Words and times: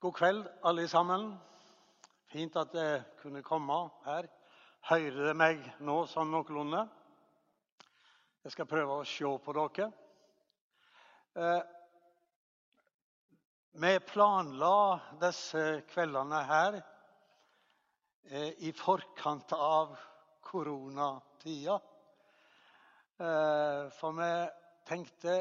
God 0.00 0.14
kveld, 0.14 0.44
alle 0.62 0.84
sammen. 0.88 1.32
Fint 2.30 2.54
at 2.60 2.74
jeg 2.78 3.00
kunne 3.18 3.40
komme 3.42 3.74
her. 4.04 4.28
Hører 4.86 5.16
dere 5.16 5.32
meg 5.34 5.64
nå 5.82 5.96
sånn 6.06 6.28
noenlunde? 6.30 6.84
Jeg 8.46 8.54
skal 8.54 8.68
prøve 8.70 9.00
å 9.00 9.08
se 9.10 9.32
på 9.42 9.54
dere. 9.56 9.88
Eh, 11.34 11.64
vi 13.82 13.90
planla 14.12 14.76
disse 15.18 15.64
kveldene 15.90 16.44
her 16.52 16.78
eh, 16.78 18.54
i 18.70 18.70
forkant 18.70 19.56
av 19.58 19.98
koronatida. 20.46 21.80
Eh, 23.18 23.82
for 23.98 24.14
vi 24.22 24.30
tenkte 24.86 25.36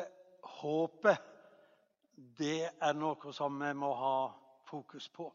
håpet 0.57 1.29
det 2.41 2.65
er 2.73 2.97
noe 2.97 3.37
som 3.37 3.61
vi 3.61 3.69
må 3.77 3.93
ha 4.01 4.17
fokus 4.67 5.07
på. 5.07 5.33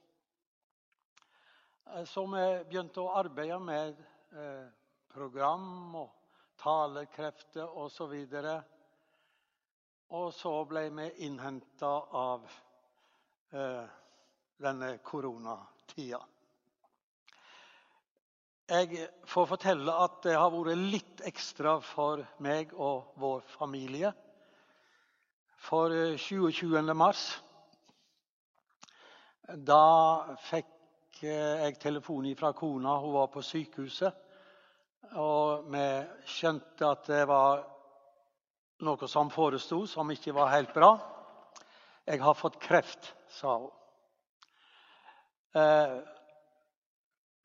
Eh, 1.87 2.05
så 2.05 2.27
vi 2.27 2.45
begynte 2.69 3.01
å 3.01 3.15
arbeide 3.17 3.59
med 3.63 4.01
eh, 4.37 4.67
program 5.13 5.95
og 6.03 6.11
talekrefter 6.61 7.79
osv. 7.83 8.13
Og 10.13 10.29
så 10.37 10.53
ble 10.69 10.85
vi 10.93 11.09
innhenta 11.27 11.93
av 12.23 12.45
eh, 13.57 13.87
denne 14.63 14.97
koronatida. 15.05 16.21
Jeg 18.73 19.09
får 19.29 19.49
fortelle 19.51 19.95
at 20.05 20.21
det 20.25 20.37
har 20.39 20.53
vært 20.55 20.79
litt 20.93 21.23
ekstra 21.29 21.75
for 21.85 22.23
meg 22.45 22.71
og 22.73 23.17
vår 23.21 23.43
familie. 23.59 24.13
For 25.63 25.93
27. 26.19 26.79
mars 26.97 27.27
da 29.49 30.37
fikk 30.47 31.23
eh, 31.27 31.65
jeg 31.67 31.79
telefon 31.83 32.29
fra 32.39 32.53
kona. 32.53 32.97
Hun 33.03 33.15
var 33.15 33.31
på 33.33 33.43
sykehuset. 33.43 34.15
Og 35.19 35.67
vi 35.73 35.87
skjønte 36.31 36.89
at 36.89 37.09
det 37.11 37.25
var 37.29 37.65
noe 38.87 39.09
som 39.11 39.31
foresto 39.31 39.83
som 39.91 40.11
ikke 40.11 40.35
var 40.35 40.55
helt 40.55 40.73
bra. 40.75 40.95
'Jeg 42.07 42.19
har 42.19 42.35
fått 42.35 42.59
kreft', 42.59 43.15
sa 43.29 43.59
hun. 43.59 43.71
Eh, 45.55 46.01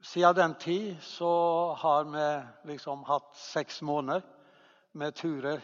siden 0.01 0.35
den 0.35 0.55
tid 0.55 0.97
så 1.01 1.73
har 1.77 2.03
vi 2.03 2.71
liksom 2.73 3.03
hatt 3.03 3.35
seks 3.35 3.81
måneder 3.81 4.21
med 4.93 5.15
turer 5.15 5.61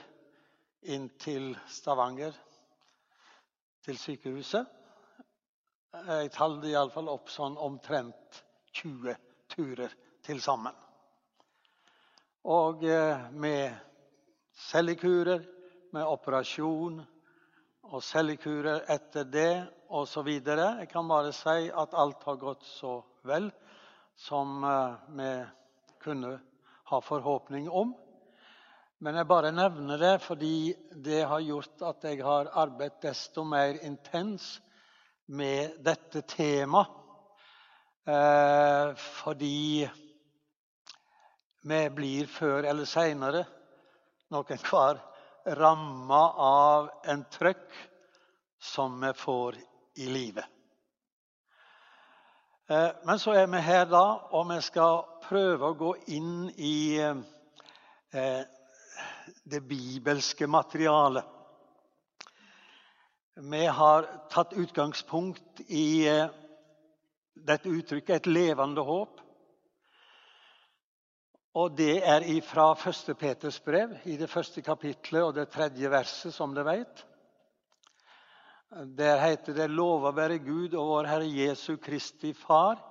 inn 0.83 1.09
til 1.17 1.57
Stavanger, 1.67 2.33
til 3.81 3.97
sykehuset. 3.97 4.67
Jeg 5.93 6.31
talte 6.33 6.71
iallfall 6.71 7.05
opp 7.11 7.27
sånn 7.29 7.53
omtrent 7.61 8.39
20 8.79 9.13
turer 9.53 9.91
til 10.25 10.39
sammen. 10.41 10.73
Og 12.49 12.81
eh, 12.89 13.27
med 13.29 13.75
cellekurer, 14.71 15.43
med 15.93 16.09
operasjon 16.09 16.97
og 17.91 18.01
cellekurer 18.01 18.89
etter 18.89 19.29
det 19.29 19.51
osv. 19.93 20.31
Jeg 20.33 20.89
kan 20.89 21.13
bare 21.13 21.29
si 21.37 21.69
at 21.69 21.93
alt 21.93 22.25
har 22.25 22.41
gått 22.41 22.65
så 22.65 22.97
vel 23.21 23.51
som 24.17 24.65
eh, 24.65 24.97
vi 25.13 25.31
kunne 26.01 26.39
ha 26.89 27.03
forhåpning 27.05 27.69
om. 27.69 27.93
Men 28.97 29.21
jeg 29.21 29.29
bare 29.29 29.53
nevner 29.53 30.01
det 30.01 30.17
fordi 30.25 30.73
det 31.05 31.21
har 31.29 31.45
gjort 31.45 31.89
at 31.93 32.09
jeg 32.09 32.25
har 32.25 32.49
arbeidet 32.49 33.11
desto 33.11 33.45
mer 33.45 33.77
intenst 33.85 34.63
med 35.25 35.79
dette 35.83 36.21
temaet. 36.21 36.99
Eh, 38.07 38.95
fordi 38.95 39.89
vi 41.63 41.89
blir 41.95 42.27
før 42.27 42.65
eller 42.67 42.87
seinere 42.89 43.45
noen 44.33 44.59
hver 44.67 44.99
ramma 45.55 46.23
av 46.47 46.89
en 47.07 47.23
trøkk 47.31 47.77
som 48.59 48.99
vi 48.99 49.13
får 49.15 49.55
i 50.03 50.09
livet. 50.11 50.45
Eh, 52.67 52.89
men 53.03 53.19
så 53.19 53.37
er 53.39 53.47
vi 53.51 53.61
her 53.63 53.85
da, 53.91 54.03
og 54.35 54.49
vi 54.51 54.59
skal 54.63 55.03
prøve 55.23 55.69
å 55.69 55.79
gå 55.79 55.93
inn 56.15 56.49
i 56.55 56.99
eh, 56.99 58.43
det 59.43 59.63
bibelske 59.67 60.47
materialet. 60.47 61.23
Vi 63.35 63.65
har 63.65 64.03
tatt 64.29 64.53
utgangspunkt 64.53 65.61
i 65.65 66.07
eh, 66.07 66.29
dette 67.33 67.69
uttrykket 67.69 68.15
'et 68.15 68.27
levende 68.29 68.81
håp'. 68.85 69.21
Og 71.55 71.71
Det 71.77 72.03
er 72.05 72.41
fra 72.41 72.73
1. 72.73 73.17
Peters 73.17 73.59
brev, 73.59 73.97
i 74.05 74.17
det 74.17 74.29
første 74.29 74.61
kapitlet 74.61 75.23
og 75.23 75.33
det 75.33 75.49
tredje 75.49 75.89
verset, 75.89 76.33
som 76.33 76.53
dere 76.53 76.65
vet. 76.65 77.05
Der 78.97 79.17
heter 79.17 79.53
det 79.53 79.69
'Lova 79.69 80.11
være 80.11 80.37
Gud 80.37 80.73
og 80.73 80.87
vår 80.87 81.05
Herre 81.05 81.29
Jesu 81.29 81.77
Kristi 81.77 82.33
Far', 82.33 82.81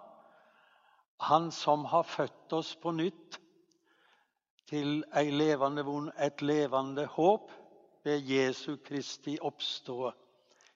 Han 1.20 1.50
som 1.52 1.84
har 1.84 2.02
født 2.02 2.52
oss 2.52 2.76
på 2.76 2.90
nytt 2.90 3.38
til 4.66 5.04
levende, 5.14 6.12
et 6.18 6.42
levende 6.42 7.06
håp 7.06 7.52
ved 8.04 8.18
Jesu 8.18 8.76
Kristi 8.76 9.38
oppståelse 9.40 10.21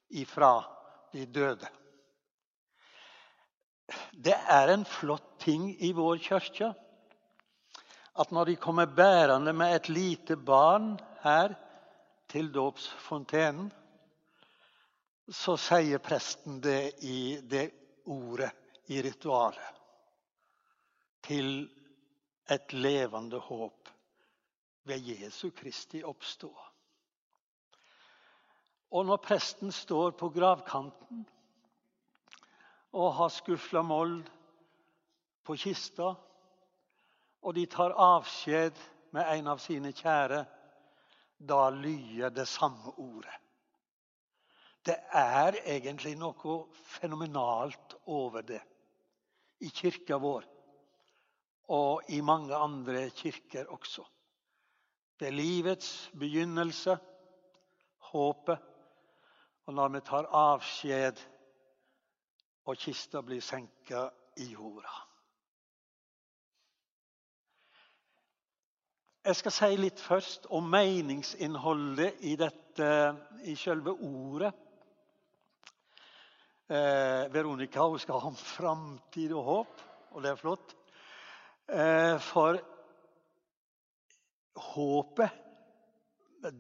ifra 0.09 0.65
de 1.13 1.27
døde. 1.27 1.69
Det 4.13 4.35
er 4.35 4.73
en 4.73 4.85
flott 4.85 5.37
ting 5.43 5.69
i 5.85 5.93
vår 5.95 6.19
kirke 6.23 6.73
at 8.17 8.33
når 8.33 8.45
de 8.45 8.57
kommer 8.57 8.87
bærende 8.87 9.53
med 9.53 9.75
et 9.77 9.89
lite 9.89 10.37
barn 10.37 10.95
her 11.23 11.55
til 12.33 12.49
dåpsfontenen, 12.53 13.69
så 15.29 15.57
sier 15.59 16.01
presten 16.03 16.61
det 16.63 17.03
i 17.05 17.37
det 17.43 17.67
ordet 18.07 18.53
i 18.95 19.03
ritualet. 19.03 19.73
Til 21.27 21.67
et 22.51 22.73
levende 22.73 23.41
håp 23.43 23.91
ved 24.87 25.09
Jesu 25.11 25.51
Kristi 25.51 26.05
oppstå. 26.07 26.53
Og 28.91 29.07
når 29.07 29.23
presten 29.23 29.73
står 29.75 30.15
på 30.19 30.29
gravkanten 30.35 31.25
og 32.97 33.15
har 33.19 33.33
skufla 33.35 33.83
mold 33.83 34.21
på 35.45 35.57
kista, 35.61 36.15
og 37.43 37.55
de 37.55 37.67
tar 37.71 37.95
avskjed 37.95 38.79
med 39.15 39.27
en 39.37 39.51
av 39.53 39.61
sine 39.63 39.93
kjære, 39.95 40.45
da 41.37 41.69
lyder 41.71 42.33
det 42.33 42.47
samme 42.49 42.95
ordet. 42.97 43.35
Det 44.87 44.97
er 45.19 45.59
egentlig 45.67 46.15
noe 46.19 46.57
fenomenalt 46.97 47.97
over 48.07 48.47
det 48.47 48.63
i 49.67 49.71
kirka 49.75 50.19
vår 50.23 50.47
og 51.75 52.07
i 52.15 52.21
mange 52.23 52.55
andre 52.55 53.09
kirker 53.11 53.67
også. 53.75 54.05
Det 55.19 55.29
er 55.29 55.35
livets 55.35 56.11
begynnelse, 56.15 56.95
håpet 58.13 58.76
og 59.67 59.75
når 59.75 59.89
vi 59.97 60.01
tar 60.07 60.29
avskjed 60.31 61.21
og 62.67 62.79
kista 62.79 63.23
blir 63.23 63.43
senka 63.43 64.07
i 64.43 64.51
jorda. 64.53 64.93
Jeg 69.27 69.39
skal 69.41 69.55
si 69.55 69.69
litt 69.81 69.99
først 69.99 70.47
om 70.55 70.69
meningsinnholdet 70.71 72.23
i 72.31 72.37
dette, 72.39 72.91
i 73.43 73.57
selve 73.59 73.91
ordet. 74.07 74.53
Eh, 76.71 77.27
Veronica 77.35 77.89
hun 77.91 77.99
skal 77.99 78.23
ha 78.23 78.31
om 78.31 78.39
framtid 78.39 79.35
og 79.35 79.49
håp, 79.51 79.83
og 80.15 80.23
det 80.23 80.31
er 80.31 80.39
flott. 80.39 80.77
Eh, 81.67 82.15
for 82.23 82.61
håpet, 84.71 85.43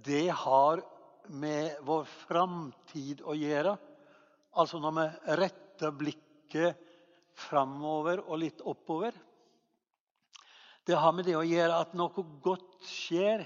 det 0.03 0.27
har 0.43 0.83
med 1.29 1.77
vår 1.87 2.05
framtid 2.27 3.23
å 3.25 3.35
gjøre. 3.37 3.77
Altså 4.57 4.81
når 4.81 4.95
vi 4.97 5.07
retter 5.41 5.95
blikket 5.97 6.83
framover 7.37 8.23
og 8.25 8.41
litt 8.41 8.63
oppover. 8.65 9.13
Det 10.87 10.97
har 10.97 11.13
med 11.13 11.27
det 11.27 11.37
å 11.37 11.45
gjøre 11.45 11.81
at 11.83 11.97
noe 11.99 12.25
godt 12.43 12.87
skjer. 12.87 13.45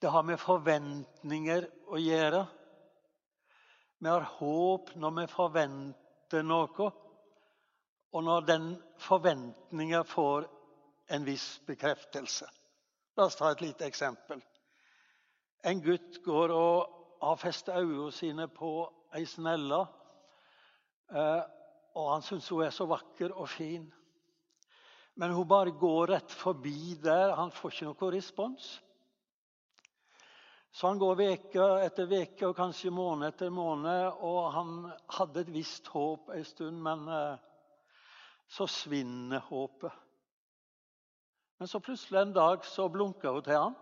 Det 0.00 0.10
har 0.12 0.24
med 0.26 0.40
forventninger 0.40 1.68
å 1.92 2.00
gjøre. 2.00 2.42
Vi 3.98 4.08
har 4.08 4.26
håp 4.38 4.92
når 4.96 5.14
vi 5.20 5.26
forventer 5.32 6.44
noe, 6.44 6.90
og 8.12 8.24
når 8.24 8.44
den 8.48 8.66
forventninga 9.00 10.02
får 10.08 10.48
en 11.16 11.24
viss 11.24 11.46
bekreftelse. 11.68 12.48
La 13.16 13.28
oss 13.28 13.38
ta 13.38 13.50
et 13.52 13.64
lite 13.64 13.86
eksempel. 13.88 14.42
En 15.66 15.82
gutt 15.82 16.22
går 16.24 16.52
og 16.54 17.22
har 17.22 17.38
festet 17.40 17.74
øynene 17.74 18.12
sine 18.14 18.46
på 18.48 18.70
ei 19.16 19.24
snelle 19.26 19.84
Eh, 21.14 21.42
og 21.96 22.08
han 22.12 22.24
syns 22.26 22.48
hun 22.50 22.64
er 22.66 22.74
så 22.74 22.86
vakker 22.90 23.34
og 23.34 23.48
fin. 23.50 23.86
Men 25.16 25.32
hun 25.32 25.48
bare 25.48 25.72
går 25.72 26.12
rett 26.12 26.32
forbi 26.34 26.96
der. 27.02 27.34
Han 27.38 27.54
får 27.54 27.72
ikke 27.72 27.88
noe 27.88 28.10
respons. 28.12 28.66
Så 30.76 30.90
han 30.90 30.98
går 31.00 31.22
uke 31.22 31.68
etter 31.86 32.10
uke 32.10 32.50
og 32.50 32.56
kanskje 32.58 32.92
måned 32.92 33.30
etter 33.30 33.54
måned. 33.54 34.18
Og 34.20 34.50
han 34.52 34.74
hadde 35.16 35.46
et 35.46 35.54
visst 35.54 35.88
håp 35.94 36.28
en 36.34 36.44
stund, 36.44 36.82
men 36.84 37.06
eh, 37.08 37.38
så 38.48 38.68
svinner 38.68 39.46
håpet. 39.48 40.02
Men 41.56 41.70
så 41.70 41.80
plutselig 41.80 42.20
en 42.20 42.36
dag 42.36 42.66
så 42.68 42.90
blunker 42.92 43.38
hun 43.38 43.46
til 43.46 43.56
han. 43.56 43.78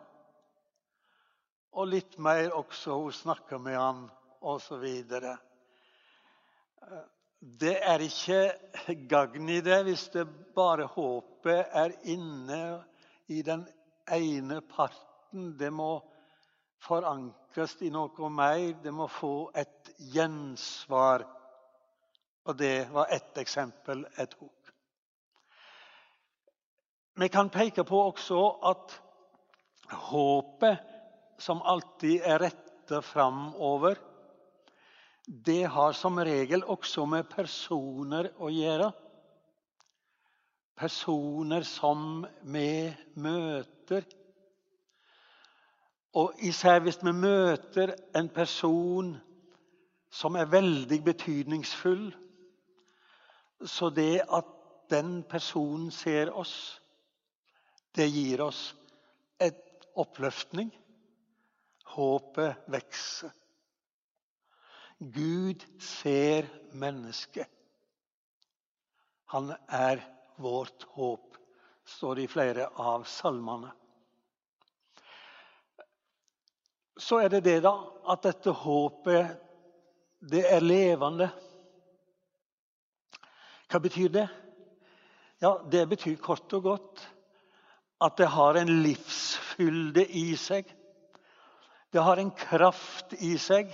Og 1.75 1.89
litt 1.91 2.19
mer 2.23 2.53
også. 2.55 2.95
Hun 3.03 3.13
snakker 3.13 3.59
med 3.59 3.77
han, 3.79 4.05
osv. 4.41 4.85
Det 7.61 7.75
er 7.77 8.05
ikke 8.05 8.97
gagn 9.11 9.51
i 9.51 9.61
det 9.65 9.81
hvis 9.89 10.07
det 10.15 10.25
bare 10.55 10.87
håpet 10.95 11.75
er 11.83 11.97
inne 12.15 12.61
i 13.27 13.43
den 13.43 13.67
ene 14.13 14.61
parten. 14.69 15.53
Det 15.59 15.73
må 15.73 15.99
forankres 16.85 17.77
i 17.83 17.91
noe 17.93 18.31
mer. 18.31 18.77
Det 18.85 18.95
må 18.95 19.09
få 19.11 19.51
et 19.55 19.95
gjensvar. 20.15 21.27
Og 22.45 22.59
det 22.59 22.91
var 22.93 23.13
ett 23.13 23.39
eksempel 23.41 24.05
jeg 24.19 24.31
tok. 24.37 24.51
Vi 27.15 27.29
kan 27.31 27.51
peke 27.51 27.85
på 27.87 28.01
også 28.09 28.41
at 28.67 29.01
håpet, 30.11 30.81
som 31.39 31.63
alltid 31.63 32.23
er 32.23 32.39
retta 32.39 33.01
framover, 33.03 33.99
det 35.27 35.65
har 35.73 35.93
som 35.97 36.19
regel 36.21 36.65
også 36.69 37.07
med 37.09 37.29
personer 37.33 38.29
å 38.37 38.51
gjøre. 38.53 38.91
Personer 40.77 41.65
som 41.65 42.27
vi 42.43 42.93
møter. 43.17 44.05
Og 46.15 46.37
især 46.45 46.83
hvis 46.85 47.01
vi 47.03 47.15
møter 47.17 47.95
en 48.15 48.29
person 48.29 49.15
som 50.15 50.37
er 50.37 50.51
veldig 50.51 51.01
betydningsfull, 51.09 52.11
så 53.65 53.89
det 53.91 54.21
at 54.29 54.51
den 54.93 55.23
personen 55.27 55.91
ser 55.91 56.31
oss, 56.37 56.55
det 57.97 58.11
gir 58.13 58.45
oss 58.45 58.75
et 59.41 59.89
oppløftning. 59.97 60.69
Håpet 61.95 62.69
vokser. 62.71 63.33
Gud 64.99 65.65
ser 65.81 66.49
mennesket. 66.73 67.51
Han 69.35 69.53
er 69.69 70.03
vårt 70.37 70.83
håp, 70.95 71.37
står 71.85 72.15
det 72.15 72.27
i 72.27 72.31
flere 72.31 72.69
av 72.81 73.07
salmene. 73.09 73.73
Så 76.97 77.19
er 77.25 77.33
det 77.33 77.43
det, 77.47 77.59
da, 77.65 77.75
at 78.15 78.23
dette 78.23 78.55
håpet, 78.55 79.35
det 80.25 80.45
er 80.47 80.63
levende. 80.63 81.27
Hva 83.69 83.81
betyr 83.83 84.13
det? 84.15 84.29
Ja, 85.43 85.59
Det 85.71 85.83
betyr 85.91 86.17
kort 86.23 86.53
og 86.55 86.63
godt 86.63 87.09
at 88.05 88.17
det 88.19 88.27
har 88.31 88.57
en 88.59 88.71
livsfylde 88.85 90.07
i 90.07 90.35
seg. 90.39 90.69
Det 91.95 92.03
har 92.03 92.19
en 92.19 92.33
kraft 92.35 93.13
i 93.23 93.37
seg 93.39 93.71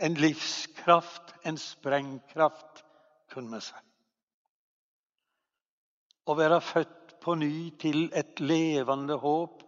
en 0.00 0.14
livskraft, 0.16 1.34
en 1.42 1.58
sprengkraft, 1.60 2.84
kunne 3.28 3.58
vi 3.58 3.66
si. 3.66 3.80
Å 6.24 6.36
være 6.38 6.60
født 6.64 7.14
på 7.20 7.34
ny 7.36 7.52
til 7.80 8.06
et 8.16 8.40
levende 8.40 9.18
håp, 9.20 9.60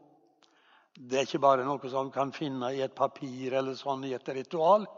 det 0.96 1.18
er 1.18 1.28
ikke 1.28 1.42
bare 1.44 1.68
noe 1.68 1.92
som 1.92 2.08
kan 2.12 2.32
finne 2.32 2.72
i 2.72 2.80
et 2.84 2.96
papir 2.96 3.58
eller 3.60 3.76
sånn 3.76 4.04
i 4.08 4.14
et 4.16 4.32
ritual. 4.32 4.88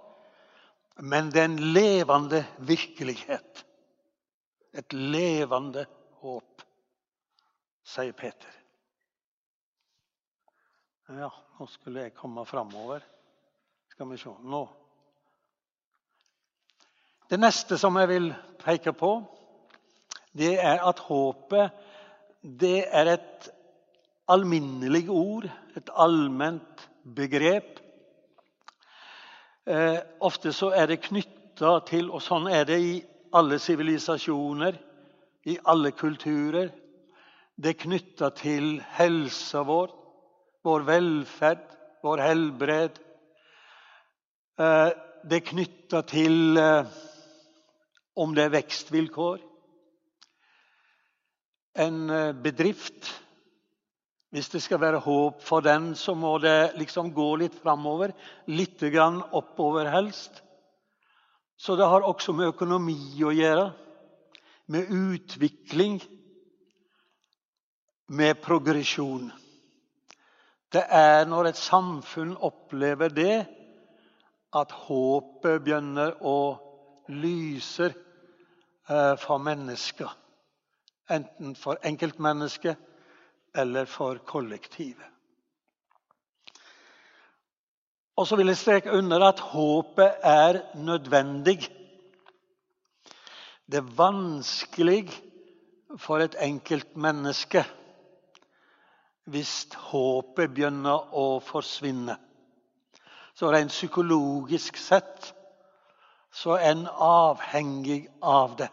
Men 1.03 1.31
det 1.35 1.43
er 1.43 1.51
en 1.51 1.61
levende 1.75 2.45
virkelighet. 2.71 3.65
Et 4.75 4.95
levende 4.95 5.87
håp, 6.23 6.63
sier 7.83 8.15
Peter. 8.15 8.64
Ja, 11.09 11.29
nå 11.59 11.67
skulle 11.69 12.07
jeg 12.07 12.15
komme 12.17 12.47
framover. 12.49 13.05
Skal 13.93 14.09
vi 14.11 14.19
se. 14.19 14.33
Nå 14.43 14.65
det 17.31 17.41
neste 17.41 17.79
som 17.81 17.97
jeg 17.97 18.09
vil 18.11 18.27
peke 18.61 18.93
på, 18.95 19.17
det 20.37 20.59
er 20.61 20.83
at 20.85 21.01
håpet 21.07 21.73
det 22.45 22.85
er 22.93 23.09
et 23.15 23.49
alminnelig 24.29 25.07
ord, 25.11 25.47
et 25.77 25.89
allment 25.97 26.85
begrep. 27.17 27.81
Eh, 29.65 29.99
ofte 30.21 30.53
så 30.53 30.71
er 30.77 30.93
det 30.93 31.01
knytta 31.07 31.79
til, 31.89 32.11
og 32.13 32.21
sånn 32.23 32.51
er 32.53 32.69
det 32.69 32.79
i 32.85 32.95
alle 33.35 33.59
sivilisasjoner, 33.59 34.77
i 35.49 35.57
alle 35.65 35.95
kulturer. 35.97 36.69
Det 37.57 37.73
er 37.73 37.83
knytta 37.87 38.31
til 38.37 38.77
helsa 38.99 39.65
vår, 39.65 39.91
vår 40.65 40.85
velferd, 40.89 41.65
vår 42.03 42.23
helbred. 42.25 43.01
Eh, 44.61 44.91
det 45.25 45.41
er 45.41 45.51
knytta 45.51 46.01
til 46.09 46.61
eh, 46.61 46.95
om 48.21 48.33
det 48.37 48.47
er 48.47 48.55
vekstvilkår. 48.55 49.43
En 51.85 52.09
eh, 52.11 52.33
bedrift 52.33 53.21
Hvis 54.35 54.49
det 54.51 54.65
skal 54.65 54.81
være 54.83 54.99
håp 54.99 55.43
for 55.47 55.63
den, 55.63 55.93
så 55.95 56.11
må 56.19 56.33
det 56.43 56.75
liksom 56.75 57.13
gå 57.15 57.29
litt 57.39 57.55
framover. 57.55 58.11
Litt 58.51 58.81
grann 58.91 59.21
oppover 59.31 59.87
helst. 59.93 60.41
Så 61.55 61.77
det 61.79 61.87
har 61.87 62.03
også 62.03 62.35
med 62.35 62.51
økonomi 62.51 62.97
å 63.23 63.31
gjøre. 63.31 63.69
Med 64.75 64.91
utvikling. 64.91 66.01
Med 68.11 68.43
progresjon. 68.43 69.31
Det 70.75 70.83
er 70.91 71.25
når 71.31 71.53
et 71.53 71.61
samfunn 71.61 72.35
opplever 72.37 73.13
det, 73.15 73.45
at 74.55 74.73
håpet 74.87 75.63
begynner 75.63 76.17
å 76.23 76.39
lyse 77.11 77.93
Eh, 78.89 79.17
for 79.17 79.39
mennesker. 79.39 80.11
Enten 81.11 81.55
for 81.57 81.79
enkeltmennesket 81.85 82.77
eller 83.55 83.85
for 83.85 84.19
kollektivet. 84.29 85.07
Og 88.17 88.27
så 88.29 88.37
vil 88.37 88.53
jeg 88.53 88.61
streke 88.61 88.93
under 88.93 89.25
at 89.25 89.41
håpet 89.41 90.21
er 90.23 90.61
nødvendig. 90.77 91.65
Det 93.67 93.81
er 93.81 93.97
vanskelig 93.97 95.09
for 95.97 96.21
et 96.21 96.37
enkelt 96.41 96.97
menneske 96.97 97.65
hvis 99.31 99.67
håpet 99.91 100.53
begynner 100.53 101.15
å 101.17 101.41
forsvinne. 101.45 102.17
Så 103.35 103.51
rent 103.51 103.73
psykologisk 103.73 104.77
sett 104.79 105.33
så 106.35 106.59
er 106.59 106.75
en 106.75 106.87
avhengig 106.89 108.05
av 108.23 108.57
det. 108.59 108.69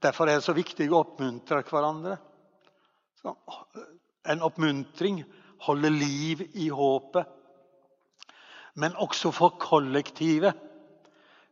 Derfor 0.00 0.28
er 0.28 0.40
det 0.40 0.46
så 0.46 0.56
viktig 0.56 0.88
å 0.90 1.02
oppmuntre 1.02 1.62
hverandre. 1.68 2.16
Så 3.20 3.34
en 4.32 4.42
oppmuntring 4.44 5.22
holder 5.66 5.92
liv 5.92 6.46
i 6.56 6.70
håpet. 6.72 7.28
Men 8.80 8.96
også 8.96 9.32
for 9.36 9.58
kollektivet. 9.60 10.56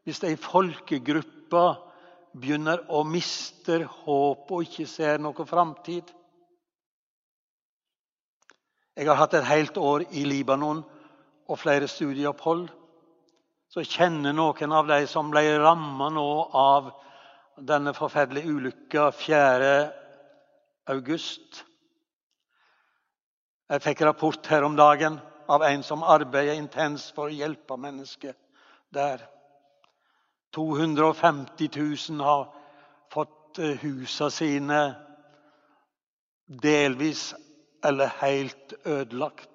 Hvis 0.05 0.23
ei 0.25 0.39
folkegruppe 0.41 1.65
begynner 2.39 2.87
å 2.89 3.03
miste 3.05 3.83
håpet 3.85 4.55
og 4.57 4.65
ikke 4.65 4.89
ser 4.89 5.21
noe 5.21 5.45
framtid 5.49 6.09
Jeg 8.99 9.07
har 9.07 9.21
hatt 9.21 9.35
et 9.39 9.47
helt 9.47 9.77
år 9.79 10.09
i 10.11 10.25
Libanon 10.27 10.83
og 11.47 11.59
flere 11.63 11.87
studieopphold 11.87 12.67
så 13.69 13.83
jeg 13.85 13.93
kjenner 13.93 14.33
noen 14.33 14.73
av 14.73 14.89
de 14.89 15.03
som 15.07 15.29
ble 15.31 15.43
ramma 15.61 16.09
nå 16.11 16.29
av 16.57 16.89
denne 17.69 17.93
forferdelige 17.95 18.49
ulykka 18.49 19.11
4. 19.13 19.73
august. 20.89 21.65
Jeg 23.69 23.85
fikk 23.85 24.07
rapport 24.09 24.49
her 24.49 24.65
om 24.65 24.79
dagen 24.79 25.19
av 25.53 25.63
en 25.69 25.85
som 25.85 26.03
arbeider 26.03 26.57
intenst 26.57 27.13
for 27.15 27.29
å 27.29 27.37
hjelpe 27.37 27.77
mennesker 27.77 28.33
der. 28.95 29.21
250 30.57 31.69
000 31.77 32.25
har 32.25 32.47
fått 33.13 33.61
eh, 33.61 33.77
husene 33.85 34.33
sine 34.33 34.81
delvis 36.49 37.35
eller 37.85 38.13
helt 38.21 38.75
ødelagt. 38.85 39.51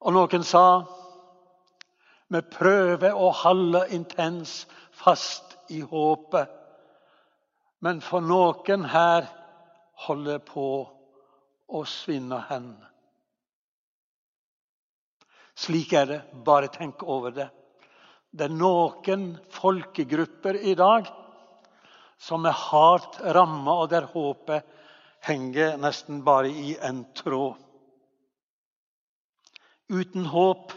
Og 0.00 0.14
noen 0.14 0.44
sa 0.46 0.84
Vi 2.28 2.40
prøver 2.44 3.16
å 3.16 3.30
holde 3.32 3.86
intens 3.96 4.66
fast 4.92 5.56
i 5.72 5.80
håpet. 5.80 6.50
Men 7.80 8.02
for 8.04 8.20
noen 8.20 8.84
her 8.92 9.24
holder 10.04 10.42
på 10.44 10.66
å 11.68 11.84
svinne 11.88 12.42
hen. 12.50 12.68
Slik 15.58 15.94
er 15.96 16.06
det. 16.10 16.20
Bare 16.44 16.68
tenk 16.68 17.02
over 17.02 17.32
det. 17.34 17.48
Det 18.30 18.44
er 18.44 18.54
noen 18.54 19.30
folkegrupper 19.56 20.60
i 20.68 20.74
dag 20.76 21.08
som 22.20 22.44
er 22.46 22.56
hardt 22.68 23.20
ramma, 23.24 23.78
og 23.82 23.88
der 23.90 24.08
håpet 24.12 24.66
henger 25.24 25.76
nesten 25.80 26.22
bare 26.24 26.48
i 26.48 26.76
en 26.82 27.04
tråd. 27.14 27.56
Uten 29.88 30.26
håp 30.26 30.72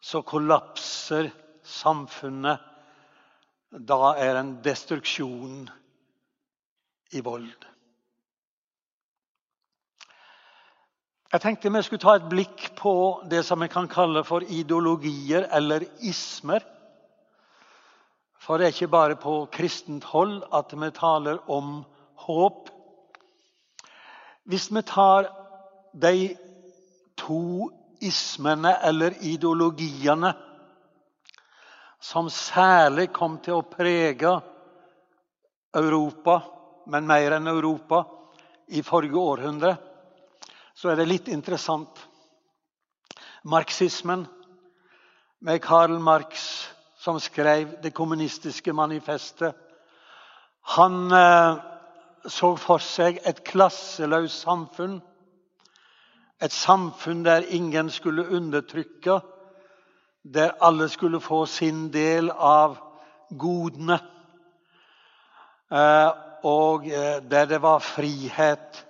så 0.00 0.22
kollapser 0.22 1.30
samfunnet. 1.64 2.60
Da 3.74 4.14
er 4.22 4.38
en 4.38 4.52
destruksjon 4.62 5.64
i 7.10 7.22
vold. 7.26 7.64
Jeg 11.34 11.42
tenkte 11.42 11.72
vi 11.74 11.80
skulle 11.82 12.04
ta 12.04 12.12
et 12.14 12.28
blikk 12.30 12.68
på 12.78 12.94
det 13.26 13.40
som 13.42 13.58
vi 13.64 13.66
kan 13.72 13.88
kalle 13.90 14.22
for 14.22 14.46
ideologier 14.46 15.48
eller 15.50 15.82
ismer. 16.06 16.62
For 18.38 18.60
det 18.60 18.68
er 18.68 18.76
ikke 18.76 18.92
bare 18.92 19.16
på 19.18 19.32
kristent 19.50 20.06
hold 20.12 20.44
at 20.54 20.70
vi 20.78 20.90
taler 20.94 21.40
om 21.50 21.80
håp. 22.26 22.68
Hvis 24.44 24.70
vi 24.72 24.82
tar 24.82 25.28
de 25.92 26.34
to 27.16 27.70
ismene 28.04 28.74
eller 28.84 29.16
ideologiene 29.24 30.34
som 32.04 32.28
særlig 32.28 33.08
kom 33.16 33.38
til 33.40 33.56
å 33.56 33.68
prege 33.68 34.34
Europa, 35.74 36.40
men 36.92 37.06
mer 37.08 37.38
enn 37.38 37.48
Europa, 37.48 38.02
i 38.68 38.82
forrige 38.84 39.20
århundre 39.20 39.74
så 40.74 40.90
er 40.90 40.98
det 40.98 41.08
litt 41.08 41.28
interessant. 41.32 41.98
Marxismen, 43.48 44.24
med 45.44 45.60
Karl 45.62 45.98
Marx, 46.00 46.68
som 46.96 47.20
skrev 47.20 47.76
Det 47.82 47.92
kommunistiske 47.92 48.72
manifestet, 48.72 49.52
han 50.76 51.12
eh, 51.12 51.73
så 52.28 52.54
for 52.56 52.82
seg 52.82 53.20
et 53.26 53.42
klasseløst 53.44 54.44
samfunn. 54.44 54.98
Et 56.42 56.52
samfunn 56.52 57.24
der 57.24 57.46
ingen 57.48 57.90
skulle 57.90 58.28
undertrykke, 58.28 59.20
der 60.34 60.56
alle 60.60 60.88
skulle 60.88 61.20
få 61.20 61.44
sin 61.46 61.92
del 61.92 62.30
av 62.30 62.76
godene. 63.38 64.00
Eh, 65.72 66.10
og 66.44 66.86
eh, 66.86 67.20
der 67.30 67.46
det 67.48 67.62
var 67.62 67.78
frihet 67.78 68.84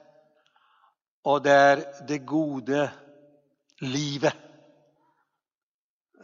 og 1.24 1.44
der 1.44 1.82
det 2.08 2.26
gode 2.26 2.90
livet 3.80 4.34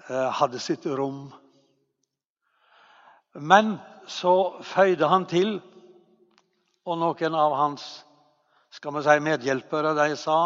eh, 0.08 0.30
hadde 0.40 0.58
sitt 0.58 0.86
rom. 0.86 1.30
Men 3.34 3.78
så 4.06 4.62
føyde 4.62 5.08
han 5.08 5.26
til, 5.26 5.60
og 6.90 6.99
noen 6.99 7.37
av 7.38 7.54
hans 7.54 7.87
skal 8.75 8.97
vi 8.97 9.02
si, 9.06 9.16
medhjelpere 9.23 9.94
de 9.94 10.14
sa 10.18 10.40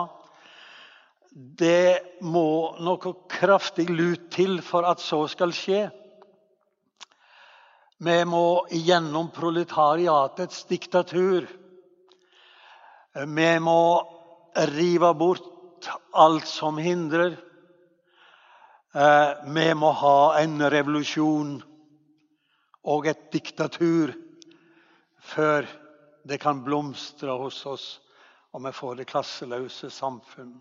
det 1.34 2.20
må 2.22 2.76
noe 2.84 3.12
kraftig 3.32 3.88
lut 3.90 4.28
til 4.30 4.60
for 4.62 4.86
at 4.86 5.00
så 5.02 5.24
skal 5.26 5.50
skje. 5.56 5.80
Vi 7.98 8.16
må 8.28 8.66
gjennom 8.70 9.32
proletariatets 9.34 10.62
diktatur. 10.70 11.48
Vi 13.18 13.50
må 13.58 13.82
rive 14.76 15.10
bort 15.18 15.90
alt 16.14 16.46
som 16.46 16.78
hindrer. 16.78 17.34
Eh, 18.94 19.30
vi 19.50 19.68
må 19.74 19.90
ha 19.90 20.18
en 20.38 20.60
revolusjon 20.70 21.56
og 22.94 23.08
et 23.10 23.26
diktatur 23.34 24.14
før 25.34 25.66
det 26.24 26.40
kan 26.42 26.64
blomstre 26.64 27.36
hos 27.38 27.60
oss 27.68 27.88
og 28.54 28.62
vi 28.62 28.70
får 28.72 29.00
det 29.00 29.08
klasseløse 29.10 29.90
samfunn. 29.90 30.52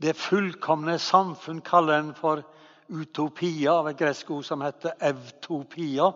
Det 0.00 0.16
fullkomne 0.18 0.96
samfunn 0.98 1.60
kaller 1.62 2.00
en 2.00 2.14
for 2.18 2.42
utopia, 2.90 3.76
av 3.76 3.92
et 3.92 3.98
gresk 4.00 4.32
ord 4.34 4.46
som 4.48 4.64
heter 4.64 4.96
evtopia. 5.06 6.08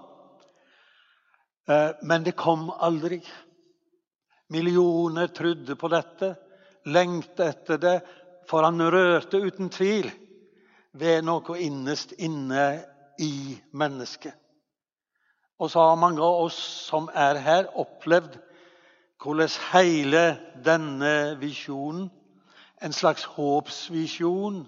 Eh, 1.68 1.90
men 2.02 2.26
det 2.26 2.34
kom 2.34 2.72
aldri. 2.74 3.20
Millioner 4.50 5.30
trodde 5.30 5.76
på 5.78 5.90
dette, 5.92 6.34
lengtet 6.90 7.46
etter 7.46 7.78
det, 7.78 7.96
for 8.50 8.66
han 8.66 8.82
rørte 8.82 9.38
uten 9.40 9.70
tvil 9.70 10.10
ved 10.98 11.22
noe 11.24 11.60
innerst 11.62 12.16
inne 12.18 12.66
i 13.22 13.54
mennesket. 13.70 14.34
Og 15.58 15.70
så 15.70 15.84
har 15.88 15.96
mange 16.00 16.22
av 16.22 16.46
oss 16.48 16.58
som 16.88 17.06
er 17.14 17.38
her, 17.42 17.70
opplevd 17.78 18.40
hvordan 19.24 19.54
hele 19.72 20.22
denne 20.64 21.14
visjonen, 21.40 22.10
en 22.84 22.92
slags 22.92 23.24
håpsvisjon, 23.36 24.64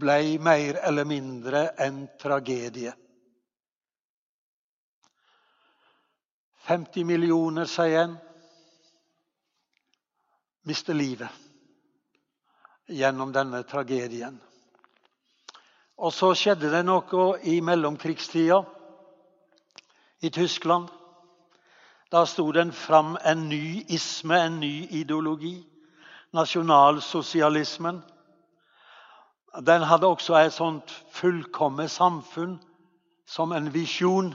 ble 0.00 0.38
mer 0.40 0.78
eller 0.86 1.04
mindre 1.04 1.66
en 1.82 2.04
tragedie. 2.20 2.94
50 6.70 7.04
millioner, 7.04 7.66
sier 7.68 8.04
en 8.06 8.16
mister 10.70 10.94
livet 10.94 11.28
gjennom 12.90 13.32
denne 13.34 13.62
tragedien. 13.66 14.38
Og 16.00 16.14
så 16.14 16.30
skjedde 16.38 16.70
det 16.72 16.84
noe 16.86 17.34
i 17.50 17.58
mellomkrigstida 17.64 18.62
i 20.20 20.30
Tyskland. 20.30 20.88
Da 22.12 22.26
sto 22.26 22.52
den 22.52 22.72
fram 22.72 23.18
en 23.24 23.48
ny 23.48 23.84
isme, 23.88 24.40
en 24.40 24.60
ny 24.60 24.86
ideologi. 24.90 25.66
Nasjonalsosialismen. 26.32 28.02
Den 29.66 29.82
hadde 29.82 30.06
også 30.06 30.34
et 30.34 30.52
sånt 30.52 30.90
fullkomment 31.12 31.90
samfunn 31.90 32.58
som 33.26 33.52
en 33.52 33.74
visjon. 33.74 34.34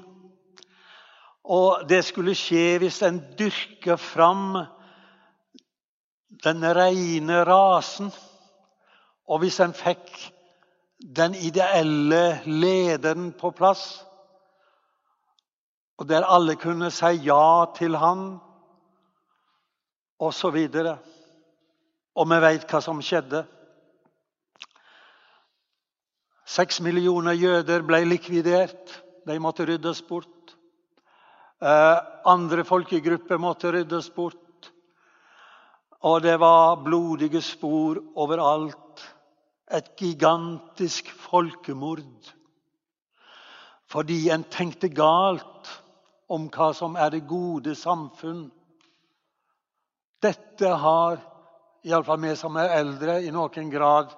Og 1.44 1.90
det 1.90 2.02
skulle 2.06 2.36
skje 2.36 2.78
hvis 2.82 3.02
en 3.04 3.20
dyrker 3.40 3.96
fram 3.96 4.58
den 6.44 6.66
reine 6.76 7.44
rasen. 7.46 8.12
Og 9.28 9.40
hvis 9.40 9.60
en 9.60 9.74
fikk 9.74 10.10
den 11.16 11.36
ideelle 11.36 12.42
lederen 12.46 13.32
på 13.40 13.52
plass, 13.52 14.06
og 15.98 16.08
der 16.10 16.28
alle 16.28 16.58
kunne 16.60 16.92
si 16.92 17.14
ja 17.24 17.66
til 17.76 17.96
han, 17.96 18.26
osv. 20.20 20.58
Og, 20.58 20.96
og 22.16 22.32
vi 22.32 22.40
veit 22.44 22.66
hva 22.72 22.82
som 22.84 23.02
skjedde. 23.04 23.46
Seks 26.46 26.82
millioner 26.84 27.36
jøder 27.36 27.84
ble 27.88 28.04
likvidert. 28.06 29.02
De 29.26 29.38
måtte 29.42 29.66
ryddes 29.66 30.04
bort. 30.06 30.54
Eh, 31.64 32.00
andre 32.28 32.66
folkegrupper 32.68 33.40
måtte 33.42 33.72
ryddes 33.74 34.12
bort. 34.14 34.70
Og 36.06 36.22
det 36.22 36.36
var 36.40 36.84
blodige 36.84 37.42
spor 37.42 37.98
overalt. 38.16 39.02
Et 39.72 39.88
gigantisk 39.98 41.10
folkemord. 41.24 42.30
Fordi 43.90 44.28
en 44.30 44.44
tenkte 44.52 44.92
galt 44.94 45.72
om 46.28 46.50
hva 46.50 46.74
som 46.74 46.96
er 46.96 47.10
det 47.14 47.28
gode 47.30 47.76
samfunn. 47.78 48.52
Dette 50.24 50.70
har 50.82 51.20
iallfall 51.86 52.22
vi 52.24 52.36
som 52.40 52.56
er 52.58 52.70
eldre, 52.80 53.20
i 53.22 53.32
noen 53.34 53.70
grad 53.70 54.14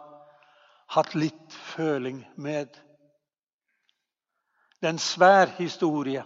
hatt 0.96 1.16
litt 1.16 1.54
føling 1.74 2.26
med. 2.40 2.68
Det 4.80 4.88
er 4.88 4.94
en 4.94 5.00
svær 5.02 5.48
historie. 5.58 6.24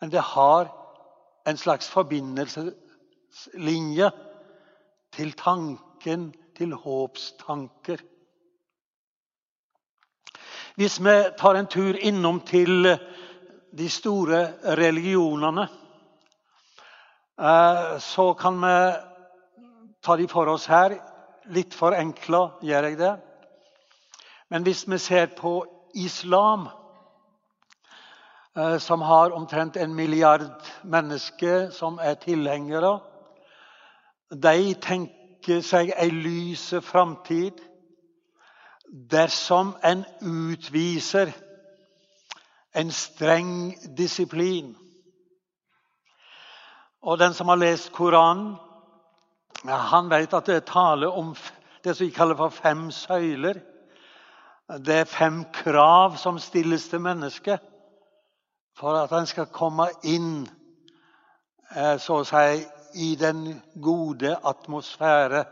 Men 0.00 0.10
det 0.12 0.20
har 0.34 0.68
en 1.48 1.56
slags 1.56 1.88
forbindelseslinje 1.88 4.10
til 5.16 5.32
tanken, 5.32 6.34
til 6.56 6.72
håpstanker. 6.76 8.00
Hvis 10.76 11.00
vi 11.00 11.30
tar 11.38 11.54
en 11.56 11.66
tur 11.66 11.96
innom 11.96 12.40
til 12.46 12.98
de 13.72 13.88
store 13.90 14.52
religionene, 14.76 15.68
eh, 17.40 17.98
så 17.98 18.34
kan 18.34 18.60
vi 18.60 18.92
ta 20.02 20.16
de 20.16 20.28
for 20.28 20.48
oss 20.48 20.66
her. 20.66 20.98
litt 21.50 21.74
forenkla 21.74 22.60
gjør 22.62 22.84
jeg 22.86 22.98
det. 22.98 23.16
Men 24.50 24.62
hvis 24.62 24.84
vi 24.88 24.98
ser 24.98 25.26
på 25.26 25.64
islam, 25.94 26.68
eh, 28.56 28.78
som 28.78 29.02
har 29.02 29.32
omtrent 29.32 29.76
en 29.76 29.94
milliard 29.94 30.62
mennesker 30.84 31.70
som 31.70 31.98
er 31.98 32.14
tilhengere 32.14 33.00
De 34.30 34.74
tenker 34.74 35.60
seg 35.60 35.90
ei 35.96 36.10
lyse 36.10 36.80
framtid 36.80 37.58
dersom 39.10 39.74
en 39.82 40.04
utviser 40.22 41.32
en 42.74 42.90
streng 42.90 43.74
disiplin. 43.96 44.76
Og 47.02 47.18
den 47.18 47.34
som 47.34 47.48
har 47.48 47.56
lest 47.56 47.92
Koranen, 47.92 48.56
han 49.64 50.10
vet 50.10 50.34
at 50.34 50.46
det 50.46 50.56
er 50.56 50.68
tale 50.68 51.08
om 51.08 51.34
det 51.84 51.96
som 51.96 52.06
vi 52.06 52.14
kaller 52.14 52.36
for 52.36 52.48
fem 52.48 52.90
søyler. 52.90 53.60
Det 54.78 54.94
er 54.94 55.04
fem 55.04 55.44
krav 55.52 56.16
som 56.16 56.38
stilles 56.38 56.88
til 56.88 57.00
mennesket 57.00 57.60
for 58.78 58.96
at 58.96 59.12
en 59.12 59.26
skal 59.28 59.50
komme 59.52 59.90
inn 60.08 60.46
eh, 61.76 61.96
så 62.00 62.20
å 62.20 62.26
si, 62.28 62.62
i 62.94 63.14
den 63.18 63.60
gode 63.82 64.32
atmosfære 64.34 65.44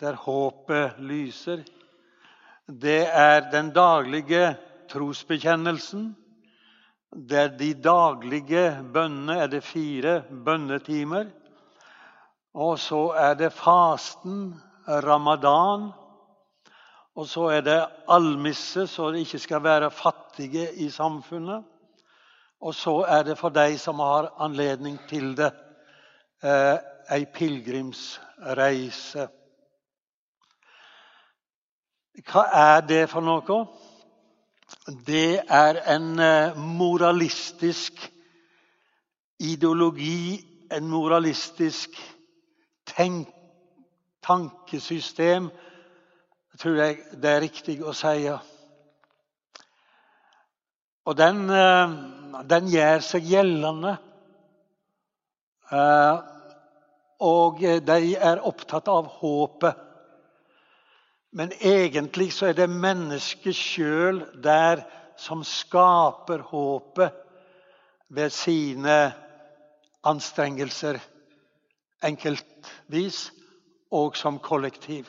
der 0.00 0.16
håpet 0.24 0.98
lyser. 0.98 1.62
Det 2.66 3.04
er 3.06 3.50
den 3.52 3.70
daglige 3.74 4.56
trosbekjennelsen. 4.90 6.08
Det 7.12 7.38
er 7.38 7.52
de 7.58 7.74
daglige 7.74 8.64
bønnene 8.92 9.38
er 9.42 9.46
det 9.46 9.64
fire 9.64 10.22
bønnetimer. 10.44 11.30
Og 12.54 12.78
så 12.78 13.12
er 13.16 13.34
det 13.34 13.52
fasten, 13.52 14.60
ramadan. 14.88 15.90
Og 17.16 17.26
så 17.26 17.48
er 17.56 17.60
det 17.60 17.78
almisse, 18.08 18.86
så 18.86 19.10
det 19.10 19.24
ikke 19.24 19.38
skal 19.38 19.62
være 19.62 19.90
fattige 19.90 20.74
i 20.74 20.90
samfunnet. 20.90 21.64
Og 22.60 22.74
så 22.74 23.04
er 23.08 23.22
det 23.22 23.38
for 23.38 23.48
de 23.48 23.78
som 23.78 23.98
har 23.98 24.32
anledning 24.38 24.98
til 25.08 25.36
det, 25.36 25.52
eh, 26.42 26.78
ei 27.10 27.24
pilegrimsreise. 27.24 29.28
Hva 32.26 32.44
er 32.52 32.80
det 32.80 33.08
for 33.10 33.20
noe? 33.20 33.64
Det 35.06 35.40
er 35.48 35.78
en 35.94 36.18
eh, 36.18 36.58
moralistisk 36.58 38.00
ideologi, 39.38 40.42
en 40.72 40.88
moralistisk 40.90 41.94
tenk, 42.90 43.30
tankesystem, 44.26 45.50
tror 46.58 46.78
jeg 46.80 46.98
det 47.22 47.30
er 47.30 47.44
riktig 47.44 47.76
å 47.86 47.94
si. 47.94 48.26
Og 51.06 51.18
den, 51.18 51.44
eh, 51.50 51.96
den 52.50 52.70
gjør 52.74 53.06
seg 53.06 53.30
gjeldende. 53.30 53.96
Eh, 55.70 56.22
og 57.22 57.62
de 57.62 58.14
er 58.18 58.42
opptatt 58.50 58.90
av 58.90 59.06
håpet. 59.20 59.85
Men 61.32 61.52
egentlig 61.60 62.32
så 62.32 62.46
er 62.46 62.56
det 62.56 62.70
mennesket 62.70 63.56
sjøl 63.56 64.22
der 64.42 64.84
som 65.18 65.44
skaper 65.44 66.44
håpet 66.50 67.12
ved 68.08 68.30
sine 68.30 68.96
anstrengelser 70.06 71.00
enkeltvis 72.04 73.30
og 73.90 74.16
som 74.16 74.38
kollektiv. 74.38 75.08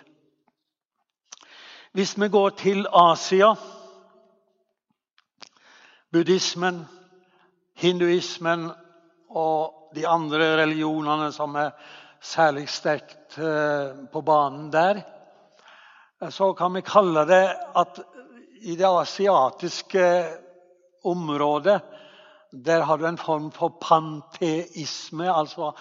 Hvis 1.91 2.15
vi 2.19 2.29
går 2.29 2.49
til 2.49 2.85
Asia 2.93 3.53
Buddhismen, 6.11 6.85
hinduismen 7.75 8.69
og 9.29 9.91
de 9.95 10.07
andre 10.07 10.55
religionene 10.61 11.31
som 11.35 11.55
er 11.59 11.73
særlig 12.23 12.69
sterkt 12.71 13.37
eh, 13.37 13.91
på 14.11 14.21
banen 14.21 14.71
der, 14.73 15.01
så 16.31 16.53
kan 16.53 16.73
vi 16.73 16.81
kalle 16.81 17.25
det 17.29 17.45
at 17.77 17.99
i 18.65 18.75
det 18.75 18.87
asiatiske 18.89 20.05
området 21.05 21.81
der 22.51 22.81
har 22.81 22.97
du 22.97 23.05
en 23.05 23.17
form 23.17 23.51
for 23.51 23.77
panteisme, 23.81 25.27
altså 25.29 25.71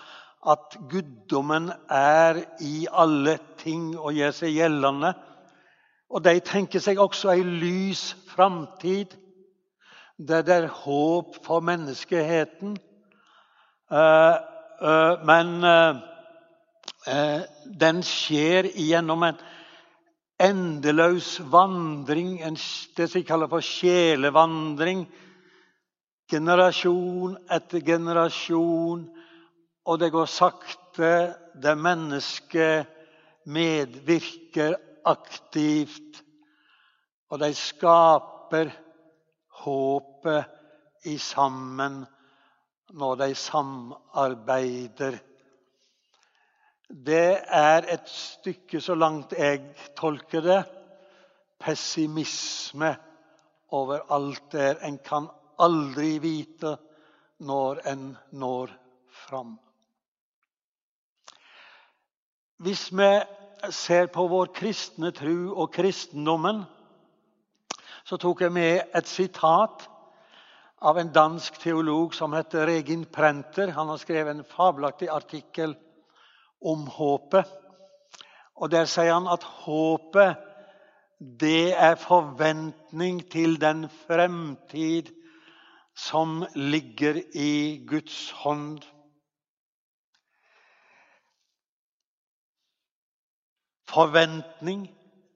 at 0.46 0.76
guddommen 0.90 1.72
er 1.90 2.42
i 2.60 2.86
alle 2.92 3.38
ting 3.58 3.94
og 3.98 4.12
gjør 4.12 4.34
seg 4.34 4.52
gjeldende. 4.58 5.14
Og 6.10 6.24
de 6.24 6.40
tenker 6.44 6.82
seg 6.82 7.00
også 7.02 7.32
ei 7.32 7.42
lys 7.42 8.16
framtid, 8.28 9.16
der 10.18 10.42
det 10.42 10.54
er 10.54 10.68
håp 10.84 11.38
for 11.46 11.64
menneskeheten. 11.64 12.76
Eh, 13.90 14.36
eh, 14.82 15.24
men 15.26 15.64
eh, 15.64 17.42
den 17.80 18.02
skjer 18.06 18.70
gjennom 18.74 19.22
en 19.22 19.42
endeløs 20.42 21.40
vandring, 21.52 22.38
det 22.96 23.08
som 23.08 23.20
vi 23.20 23.26
kaller 23.26 23.48
for 23.48 23.64
sjelevandring. 23.64 25.06
Generasjon 26.30 27.36
etter 27.54 27.84
generasjon 27.86 29.06
og 29.86 30.00
det 30.02 30.10
går 30.12 30.26
sakte. 30.30 31.12
Det 31.54 31.76
mennesket 31.78 32.90
medvirker 33.46 34.74
aktivt. 35.06 36.22
Og 37.30 37.40
de 37.42 37.52
skaper 37.54 38.72
håpet 39.62 41.06
i 41.06 41.16
sammen 41.22 42.02
når 42.94 43.16
de 43.22 43.30
samarbeider. 43.38 45.18
Det 46.88 47.38
er 47.50 47.86
et 47.90 48.08
stykke, 48.08 48.80
så 48.80 48.94
langt 48.94 49.32
jeg 49.34 49.62
tolker 49.98 50.40
det, 50.44 50.60
pessimisme 51.58 52.92
over 53.74 54.04
alt 54.14 54.52
der. 54.52 54.78
En 54.86 54.98
kan 55.02 55.26
aldri 55.58 56.18
vite 56.22 56.76
når 57.42 57.80
en 57.90 58.04
når 58.30 58.70
fram. 59.26 59.56
Hvis 62.62 62.88
vi 62.92 63.10
ser 63.74 64.06
på 64.06 64.28
vår 64.30 64.52
kristne 64.54 65.10
tru 65.12 65.52
og 65.56 65.72
kristendommen, 65.74 66.62
så 68.06 68.16
tok 68.16 68.44
jeg 68.46 68.52
med 68.54 68.94
et 68.94 69.10
sitat 69.10 69.88
av 70.86 71.00
en 71.00 71.10
dansk 71.10 71.58
teolog 71.58 72.14
som 72.14 72.32
heter 72.36 72.68
Regin 72.70 73.04
Prenter. 73.10 73.74
Han 73.74 73.90
har 73.90 73.98
skrevet 73.98 74.36
en 74.36 74.46
fabelaktig 74.46 75.10
artikkel 75.10 75.74
om 76.62 76.86
håpet. 76.86 77.46
Og 78.56 78.70
Der 78.70 78.84
sier 78.84 79.12
han 79.12 79.28
at 79.28 79.44
håpet 79.44 80.36
det 81.40 81.72
er 81.72 81.94
forventning 81.96 83.22
til 83.32 83.60
den 83.60 83.88
fremtid 83.88 85.08
som 85.96 86.44
ligger 86.54 87.22
i 87.34 87.84
Guds 87.88 88.30
hånd. 88.30 88.82
forventning 93.96 94.88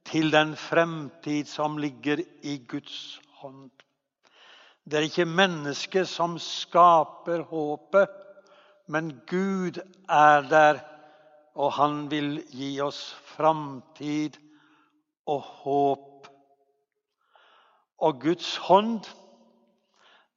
til 0.05 0.33
den 0.33 0.57
fremtid 0.59 1.49
som 1.49 1.79
ligger 1.81 2.21
i 2.43 2.59
Guds 2.69 3.21
hånd. 3.41 3.71
Det 4.85 4.99
er 4.99 5.07
ikke 5.09 5.29
mennesket 5.29 6.09
som 6.09 6.39
skaper 6.43 7.45
håpet, 7.49 8.11
men 8.91 9.13
Gud 9.31 9.79
er 10.09 10.49
der, 10.51 10.81
og 11.55 11.73
han 11.77 12.05
vil 12.11 12.39
gi 12.55 12.73
oss 12.85 13.01
framtid 13.35 14.39
og 15.31 15.41
håp. 15.63 16.29
Og 18.01 18.21
Guds 18.21 18.57
hånd, 18.69 19.05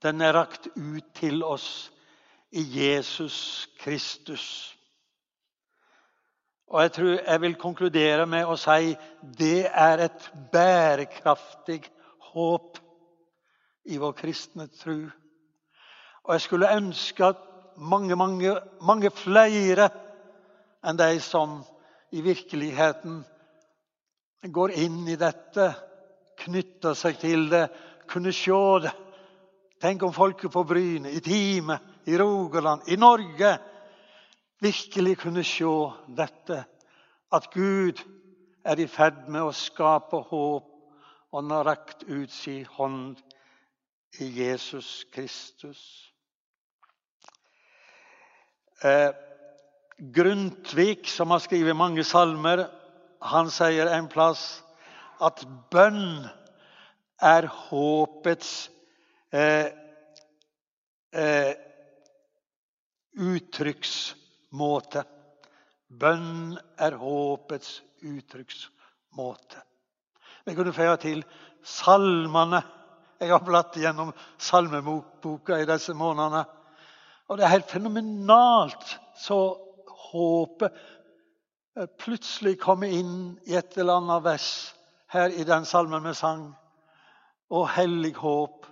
den 0.04 0.22
er 0.22 0.36
rakt 0.36 0.68
ut 0.76 1.14
til 1.16 1.44
oss 1.44 1.92
i 2.52 2.64
Jesus 2.78 3.70
Kristus. 3.80 4.76
Og 6.74 6.82
jeg 6.82 6.92
tror 6.92 7.20
jeg 7.22 7.42
vil 7.42 7.56
konkludere 7.62 8.26
med 8.26 8.50
å 8.50 8.58
si 8.58 8.96
det 9.38 9.68
er 9.70 10.08
et 10.08 10.30
bærekraftig 10.52 11.84
håp 12.34 12.80
i 13.86 14.00
vår 14.02 14.16
kristne 14.18 14.68
tro. 14.74 14.98
Og 16.24 16.34
jeg 16.34 16.46
skulle 16.48 16.72
ønske 16.76 17.26
at 17.30 17.42
mange, 17.78 18.16
mange, 18.16 18.56
mange 18.82 19.12
flere 19.12 19.90
enn 20.84 21.00
de 21.00 21.20
som 21.24 21.62
i 22.14 22.22
virkeligheten 22.22 23.22
går 24.44 24.76
inn 24.84 25.08
i 25.08 25.16
dette, 25.20 25.72
knytter 26.44 26.98
seg 26.98 27.20
til 27.22 27.48
det, 27.52 27.68
kunne 28.10 28.34
se 28.36 28.60
det. 28.84 28.92
Tenk 29.84 30.04
om 30.04 30.16
folket 30.16 30.52
på 30.52 30.64
Bryne, 30.68 31.12
i 31.12 31.22
Time, 31.24 31.80
i 32.08 32.18
Rogaland, 32.20 32.88
i 32.92 33.00
Norge 33.00 33.58
virkelig 34.64 35.18
kunne 35.24 35.44
se 35.44 35.74
dette. 36.08 36.64
At 37.34 37.50
Gud 37.52 38.00
er 38.64 38.80
i 38.80 38.88
ferd 38.88 39.28
med 39.28 39.44
å 39.44 39.56
skape 39.56 40.22
håp, 40.30 40.70
og 41.32 41.40
han 41.40 41.52
har 41.52 41.68
rakt 41.68 42.04
ut 42.08 42.32
sin 42.32 42.66
hånd 42.78 43.20
i 44.22 44.30
Jesus 44.38 45.06
Kristus. 45.12 45.82
Eh, 48.84 49.10
Grundtvig, 50.12 51.08
som 51.08 51.32
har 51.32 51.40
skrevet 51.40 51.78
mange 51.80 52.04
salmer, 52.04 52.66
han 53.24 53.48
sier 53.54 53.88
en 53.88 54.10
plass 54.12 54.64
at 55.24 55.46
bønn 55.72 56.26
er 57.24 57.48
håpets 57.48 58.50
eh, 59.32 59.70
eh, 61.16 61.54
uttrykksmåte. 63.16 65.06
Bønn 65.88 66.58
er 66.84 66.98
håpets 67.00 67.78
uttrykksmåte. 68.04 69.64
Vi 70.44 70.56
kunne 70.58 70.76
føye 70.76 70.98
til 71.00 71.24
salmene. 71.64 72.60
Jeg 73.24 73.32
har 73.32 73.46
blatt 73.46 73.78
gjennom 73.80 74.12
salmeboka 74.42 75.62
i 75.62 75.70
disse 75.70 75.96
månedene. 75.96 76.44
Og 77.32 77.40
det 77.40 77.46
er 77.46 77.56
helt 77.56 77.72
fenomenalt 77.72 78.98
så 79.16 79.38
håpet 80.14 80.74
eh, 81.78 81.90
plutselig 82.00 82.60
kommer 82.62 82.88
inn 82.88 83.34
i 83.50 83.58
et 83.58 83.78
eller 83.78 84.00
annet 84.02 84.26
vers 84.26 84.50
her 85.14 85.34
i 85.34 85.46
den 85.48 85.66
salmen 85.70 86.06
vi 86.06 86.14
sang. 86.18 86.48
Og 87.54 87.68
hellig 87.76 88.16
håp, 88.18 88.66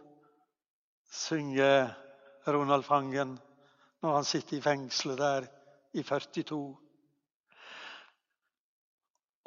synger 1.12 1.92
Ronald 2.48 2.86
Fangen 2.88 3.36
når 4.02 4.16
han 4.16 4.26
sitter 4.26 4.58
i 4.58 4.64
fengselet 4.64 5.20
der 5.20 5.50
i 5.94 6.04
42. 6.04 6.62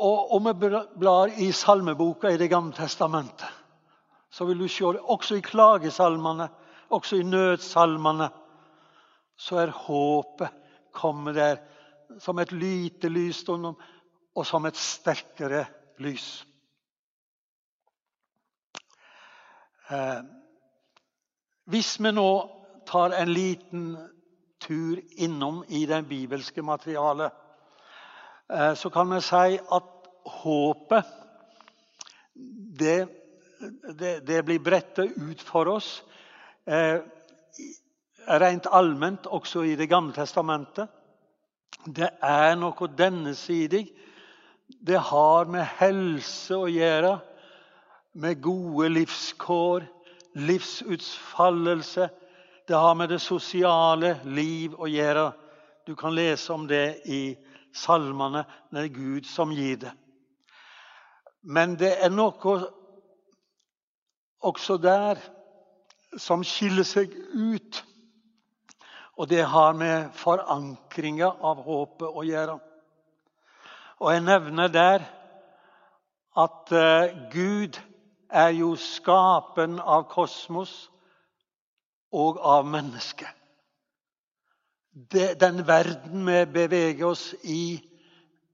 Og 0.05 0.35
om 0.37 0.49
vi 0.51 0.71
blar 0.99 1.33
i 1.39 1.51
salmeboka 1.53 2.31
i 2.31 2.39
Det 2.39 2.51
gamle 2.51 2.75
testamentet, 2.77 3.49
så 4.31 4.45
vil 4.45 4.59
du 4.59 4.69
se 4.69 4.85
det 4.93 5.01
også 5.01 5.39
i 5.39 5.47
klagesalmene, 5.47 6.49
også 6.91 7.17
i 7.17 7.23
nødsalmene, 7.23 8.29
så 9.37 9.59
er 9.59 9.71
håpet 9.71 10.51
kommet 10.93 11.35
der 11.35 11.57
som 12.21 12.39
et 12.39 12.53
lite 12.53 13.09
lys 13.09 13.43
og 13.49 14.47
som 14.47 14.67
et 14.67 14.77
sterkere 14.77 15.65
lys. 15.99 16.45
Eh, 19.91 20.23
hvis 21.71 21.97
vi 22.01 22.13
nå 22.13 22.31
tar 22.89 23.15
en 23.17 23.33
liten 23.33 23.97
tur 24.61 25.01
innom 25.17 25.65
i 25.69 25.85
det 25.87 26.03
bibelske 26.09 26.63
materialet, 26.63 27.33
eh, 28.53 28.75
så 28.75 28.91
kan 28.91 29.11
vi 29.13 29.21
si 29.21 29.59
at 29.59 29.91
håpet 30.25 31.05
det, 32.79 33.09
det, 33.99 34.27
det 34.27 34.43
blir 34.45 34.59
brettet 34.59 35.13
ut 35.17 35.41
for 35.41 35.69
oss 35.77 36.03
eh, 36.67 37.01
rent 38.41 38.67
allment 38.67 39.27
også 39.27 39.63
i 39.63 39.77
Det 39.77 39.89
gamle 39.89 40.15
testamentet. 40.17 40.89
Det 41.85 42.09
er 42.23 42.55
noe 42.57 42.89
dennesidig. 42.97 43.85
Det 44.65 44.99
har 45.11 45.49
med 45.53 45.67
helse 45.79 46.57
å 46.57 46.69
gjøre, 46.71 47.19
med 48.15 48.41
gode 48.41 48.89
livskår, 48.95 49.85
livsutfallelse. 50.35 52.09
Det 52.69 52.77
har 52.77 52.95
med 52.97 53.11
det 53.13 53.21
sosiale 53.21 54.15
liv 54.25 54.77
å 54.81 54.89
gjøre. 54.89 55.27
Du 55.85 55.95
kan 55.99 56.15
lese 56.17 56.53
om 56.55 56.65
det 56.69 57.03
i 57.05 57.37
salmene. 57.75 58.45
Det 58.73 58.87
er 58.87 58.95
Gud 58.95 59.29
som 59.29 59.53
gir 59.53 59.77
det. 59.85 59.93
Men 61.45 61.77
det 61.77 61.93
er 62.01 62.13
noe 62.15 62.57
også 64.45 64.79
der 64.81 65.21
som 66.21 66.45
skiller 66.47 66.87
seg 66.89 67.13
ut. 67.35 67.83
Og 69.17 69.29
det 69.31 69.45
har 69.47 69.73
med 69.79 70.11
forankringa 70.19 71.29
av 71.41 71.63
håpet 71.63 72.09
å 72.09 72.25
gjøre. 72.27 72.59
Og 74.03 74.11
jeg 74.11 74.25
nevner 74.27 74.73
der 74.73 75.05
at 76.35 76.73
uh, 76.75 77.15
Gud 77.31 77.79
er 78.35 78.51
jo 78.59 78.75
skapen 78.81 79.79
av 79.79 80.09
kosmos 80.11 80.73
og 82.15 82.41
av 82.43 82.67
mennesket. 82.67 83.31
Den 85.41 85.65
verden 85.67 86.27
vi 86.27 86.45
beveger 86.47 87.07
oss 87.07 87.33
i, 87.43 87.83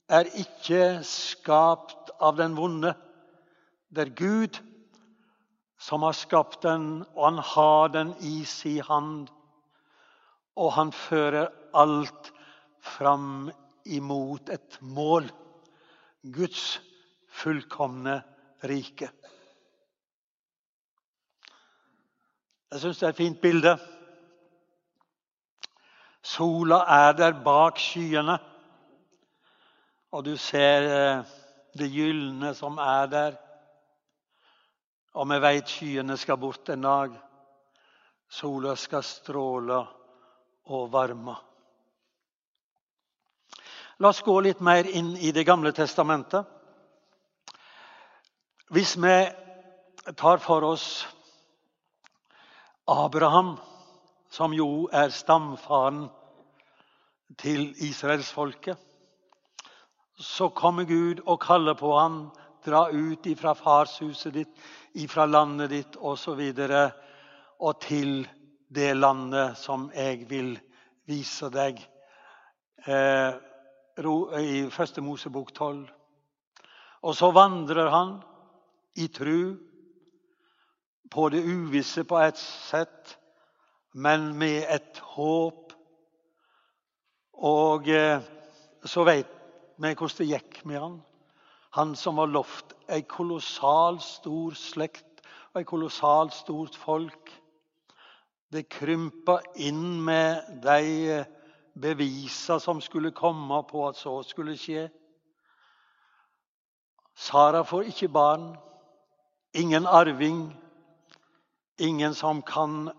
er 0.08 0.28
ikke 0.40 1.00
skapt 1.04 2.12
av 2.20 2.38
den 2.40 2.56
vonde. 2.56 2.94
Det 3.92 4.06
er 4.06 4.14
Gud 4.16 4.60
som 5.80 6.04
har 6.04 6.16
skapt 6.16 6.62
den, 6.64 7.04
og 7.16 7.24
han 7.24 7.42
har 7.44 7.92
den 7.92 8.14
i 8.20 8.44
sin 8.44 8.80
hand. 8.88 9.28
Og 10.60 10.72
han 10.76 10.92
fører 10.92 11.48
alt 11.74 12.32
fram 12.84 13.48
imot 13.88 14.50
et 14.52 14.78
mål. 14.80 15.30
Guds 16.20 16.80
fullkomne 17.40 18.20
rike. 18.68 19.08
Jeg 22.70 22.82
syns 22.82 23.00
det 23.00 23.06
er 23.06 23.14
et 23.14 23.22
fint 23.22 23.40
bilde. 23.42 23.72
Sola 26.22 26.82
er 26.84 27.14
der 27.16 27.38
bak 27.42 27.80
skyene, 27.80 28.36
og 30.12 30.24
du 30.26 30.34
ser 30.36 30.84
eh, 30.86 31.22
det 31.78 31.88
gylne 31.90 32.52
som 32.54 32.76
er 32.78 33.08
der. 33.10 33.38
Og 35.16 35.26
vi 35.32 35.40
veit 35.42 35.72
skyene 35.72 36.16
skal 36.20 36.38
bort 36.38 36.68
en 36.70 36.84
dag. 36.84 37.16
Sola 38.30 38.76
skal 38.78 39.02
stråle 39.02 39.80
og 40.70 40.90
varme. 40.92 41.34
La 44.00 44.14
oss 44.14 44.22
gå 44.24 44.38
litt 44.40 44.62
mer 44.64 44.86
inn 44.88 45.12
i 45.18 45.32
Det 45.34 45.44
gamle 45.44 45.74
testamentet. 45.76 46.46
Hvis 48.70 48.94
vi 48.96 49.16
tar 50.16 50.38
for 50.38 50.64
oss 50.64 50.86
Abraham, 52.86 53.58
som 54.30 54.54
jo 54.54 54.88
er 54.92 55.10
stamfaren 55.10 56.06
til 57.38 57.74
israelsfolket, 57.82 58.78
så 60.20 60.48
kommer 60.48 60.84
Gud 60.84 61.20
og 61.26 61.40
kaller 61.42 61.74
på 61.74 61.92
ham, 61.98 62.30
dra 62.64 62.86
ut 62.92 63.26
ifra 63.26 63.54
farshuset 63.54 64.34
ditt, 64.34 64.52
ifra 64.94 65.26
landet 65.26 65.70
ditt 65.70 65.96
osv. 65.96 66.40
Og, 66.40 66.90
og 67.60 67.80
til 67.80 68.28
det 68.74 68.96
landet 68.96 69.58
som 69.58 69.88
jeg 69.94 70.24
vil 70.30 70.54
vise 71.10 71.50
deg. 71.50 71.80
Eh, 72.86 73.32
I 74.40 74.70
første 74.70 75.02
Mosebok 75.02 75.52
12. 75.52 75.88
Og 77.02 77.16
så 77.16 77.30
vandrer 77.34 77.90
han 77.90 78.14
i 78.96 79.08
tru 79.08 79.56
på 81.10 81.28
det 81.28 81.42
uvisse 81.42 82.04
på 82.04 82.18
et 82.22 82.38
sett, 82.38 83.18
men 83.92 84.30
med 84.38 84.64
et 84.70 85.02
håp. 85.16 85.74
Og 87.42 87.88
eh, 87.88 88.22
så 88.84 89.04
veit 89.04 89.30
vi 89.80 89.94
hvordan 89.94 90.18
det 90.18 90.28
gikk 90.30 90.60
med 90.68 90.80
han. 90.80 90.98
Han 91.74 91.94
som 91.96 92.18
var 92.20 92.30
lovt 92.30 92.74
ei 92.90 93.02
kolossal 93.08 94.00
stor 94.02 94.54
slekt 94.58 95.22
og 95.52 95.60
ei 95.60 95.66
kolossalt 95.66 96.34
stort 96.34 96.76
folk. 96.76 97.30
Det 98.50 98.66
krympa 98.68 99.38
inn 99.62 100.00
med 100.04 100.60
de 100.62 101.24
bevisa 101.78 102.58
som 102.60 102.80
skulle 102.82 103.12
komme 103.14 103.62
på 103.68 103.84
at 103.88 103.98
så 103.98 104.16
skulle 104.26 104.56
skje. 104.58 104.88
Sara 107.14 107.62
får 107.64 107.92
ikke 107.92 108.08
barn, 108.10 108.48
ingen 109.54 109.86
arving, 109.86 110.48
ingen 111.78 112.14
som 112.14 112.42
kan 112.42 112.90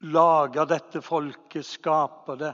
lage 0.00 0.64
dette 0.68 1.00
folket, 1.04 1.66
skape 1.66 2.36
det. 2.40 2.52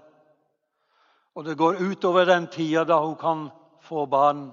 Og 1.36 1.44
det 1.44 1.56
går 1.58 1.82
utover 1.82 2.26
den 2.28 2.46
tida 2.52 2.84
da 2.88 3.00
hun 3.02 3.16
kan 3.20 3.48
få 3.84 4.06
barn. 4.06 4.50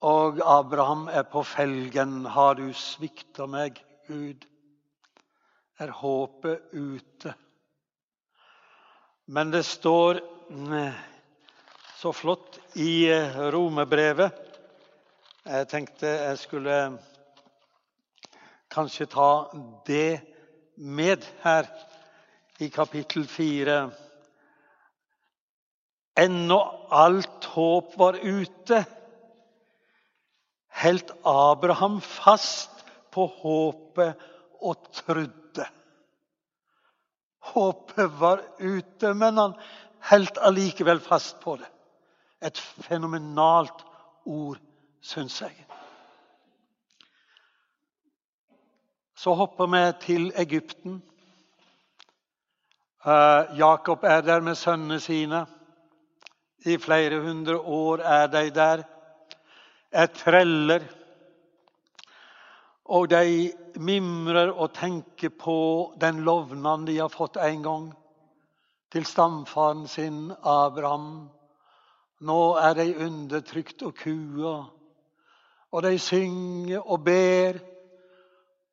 Og 0.00 0.40
Abraham 0.40 1.08
er 1.08 1.22
på 1.28 1.44
felgen. 1.44 2.24
Har 2.26 2.56
du 2.56 2.72
svikta 2.72 3.46
meg, 3.46 3.78
Gud? 4.08 4.49
Er 5.80 5.94
håpet 5.96 6.74
ute? 6.76 7.30
Men 9.32 9.48
det 9.48 9.62
står 9.64 10.18
så 11.96 12.10
flott 12.12 12.58
i 12.76 13.08
romebrevet 13.54 14.34
Jeg 15.46 15.68
tenkte 15.70 16.10
jeg 16.10 16.38
skulle 16.42 16.74
kanskje 18.68 19.06
ta 19.08 19.30
det 19.88 20.20
med 20.76 21.24
her 21.40 21.70
i 22.60 22.68
kapittel 22.68 23.24
fire. 23.24 23.78
ennå 26.16 26.58
alt 26.90 27.44
håp 27.54 27.96
var 27.96 28.18
ute, 28.20 28.84
helt 30.68 31.10
Abraham 31.24 32.00
fast 32.00 32.84
på 33.10 33.24
håpet 33.40 34.20
og 34.62 34.90
trodde. 34.92 35.66
Håpet 37.50 38.20
var 38.20 38.42
ute, 38.60 39.14
men 39.14 39.38
han 39.40 39.54
holdt 40.10 40.38
allikevel 40.40 41.00
fast 41.00 41.40
på 41.42 41.56
det. 41.60 41.68
Et 42.42 42.58
fenomenalt 42.58 43.84
ord, 44.24 44.60
syns 45.00 45.40
jeg. 45.42 45.54
Så 49.16 49.34
hopper 49.36 49.68
vi 49.68 49.82
til 50.00 50.30
Egypten. 50.40 51.02
Uh, 53.04 53.48
Jakob 53.56 54.04
er 54.04 54.20
der 54.20 54.40
med 54.40 54.56
sønnene 54.56 55.00
sine. 55.00 55.46
I 56.64 56.76
flere 56.78 57.20
hundre 57.20 57.58
år 57.58 58.00
er 58.04 58.26
de 58.26 58.50
der. 58.50 58.82
Er 59.92 60.06
treller. 60.06 60.84
Og 62.90 63.06
de 63.10 63.52
mimrer 63.78 64.50
og 64.50 64.72
tenker 64.74 65.30
på 65.38 65.58
den 66.00 66.24
lovnaden 66.26 66.88
de 66.88 66.98
har 66.98 67.12
fått 67.12 67.38
en 67.38 67.62
gang 67.62 67.84
til 68.90 69.06
stamfaren 69.06 69.86
sin 69.88 70.32
Abraham. 70.42 71.28
Nå 72.20 72.40
er 72.58 72.74
de 72.74 72.88
undertrykt 73.06 73.84
og 73.86 73.94
kua, 73.96 74.56
og 75.70 75.84
de 75.86 75.94
synger 76.02 76.82
og 76.82 77.04
ber 77.06 77.60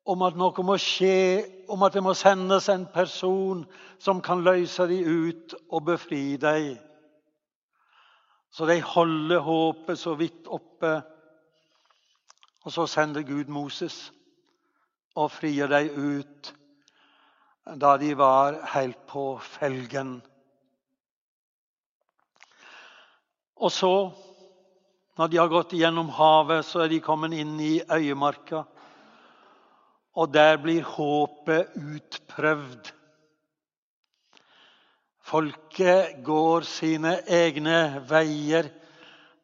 om 0.08 0.24
at 0.26 0.36
noe 0.40 0.64
må 0.64 0.74
skje, 0.80 1.44
om 1.68 1.84
at 1.86 1.94
det 1.94 2.02
må 2.02 2.14
sendes 2.16 2.68
en 2.72 2.88
person 2.90 3.62
som 4.00 4.22
kan 4.24 4.42
løse 4.44 4.88
dem 4.90 5.06
ut 5.28 5.54
og 5.68 5.84
befri 5.92 6.36
dem. 6.40 6.74
Så 8.50 8.66
de 8.66 8.80
holder 8.82 9.44
håpet 9.44 10.00
så 10.00 10.14
vidt 10.16 10.48
oppe. 10.48 10.98
Og 12.68 12.72
så 12.72 12.84
sender 12.84 13.22
Gud 13.24 13.48
Moses 13.48 14.10
og 15.16 15.30
frier 15.32 15.70
dem 15.72 15.94
ut 15.96 16.50
da 17.80 17.94
de 17.96 18.10
var 18.16 18.58
helt 18.74 18.98
på 19.08 19.38
felgen. 19.40 20.18
Og 23.56 23.72
så, 23.72 23.92
når 25.16 25.32
de 25.32 25.40
har 25.40 25.48
gått 25.48 25.72
gjennom 25.80 26.12
havet, 26.12 26.68
så 26.68 26.84
er 26.84 26.92
de 26.92 27.00
kommet 27.00 27.40
inn 27.40 27.56
i 27.56 27.80
øyemarka. 27.88 28.66
Og 30.20 30.28
der 30.36 30.60
blir 30.60 30.84
håpet 30.84 31.72
utprøvd. 31.72 32.94
Folket 35.24 36.20
går 36.24 36.68
sine 36.68 37.20
egne 37.24 38.02
veier. 38.12 38.74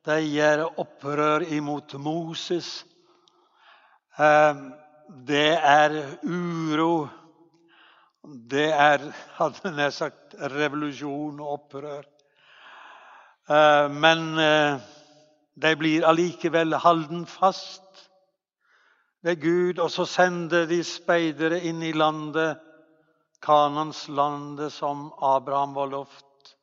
De 0.04 0.20
gjør 0.28 0.68
opprør 0.76 1.48
imot 1.48 1.96
Moses. 1.96 2.82
Ehm, 4.18 4.72
det 5.26 5.58
er 5.58 5.94
uro. 6.22 7.08
Det 8.22 8.70
er 8.72 9.02
hadde 9.36 9.72
jeg 9.82 9.92
sagt, 9.92 10.34
revolusjon 10.38 11.40
og 11.40 11.48
opprør. 11.58 12.04
Ehm, 13.50 13.96
men 14.04 14.38
eh, 14.38 14.78
de 15.62 15.72
blir 15.76 16.06
allikevel 16.06 16.76
halden 16.78 17.26
fast 17.26 17.82
ved 19.22 19.40
Gud, 19.42 19.78
og 19.78 19.90
så 19.90 20.04
sender 20.04 20.66
de 20.66 20.84
speidere 20.84 21.60
inn 21.60 21.82
i 21.82 21.92
landet, 21.92 22.60
Kanans 23.42 24.08
landet, 24.08 24.72
som 24.72 25.10
Abraham 25.22 25.74
var 25.74 25.90
lovt. 25.90 26.54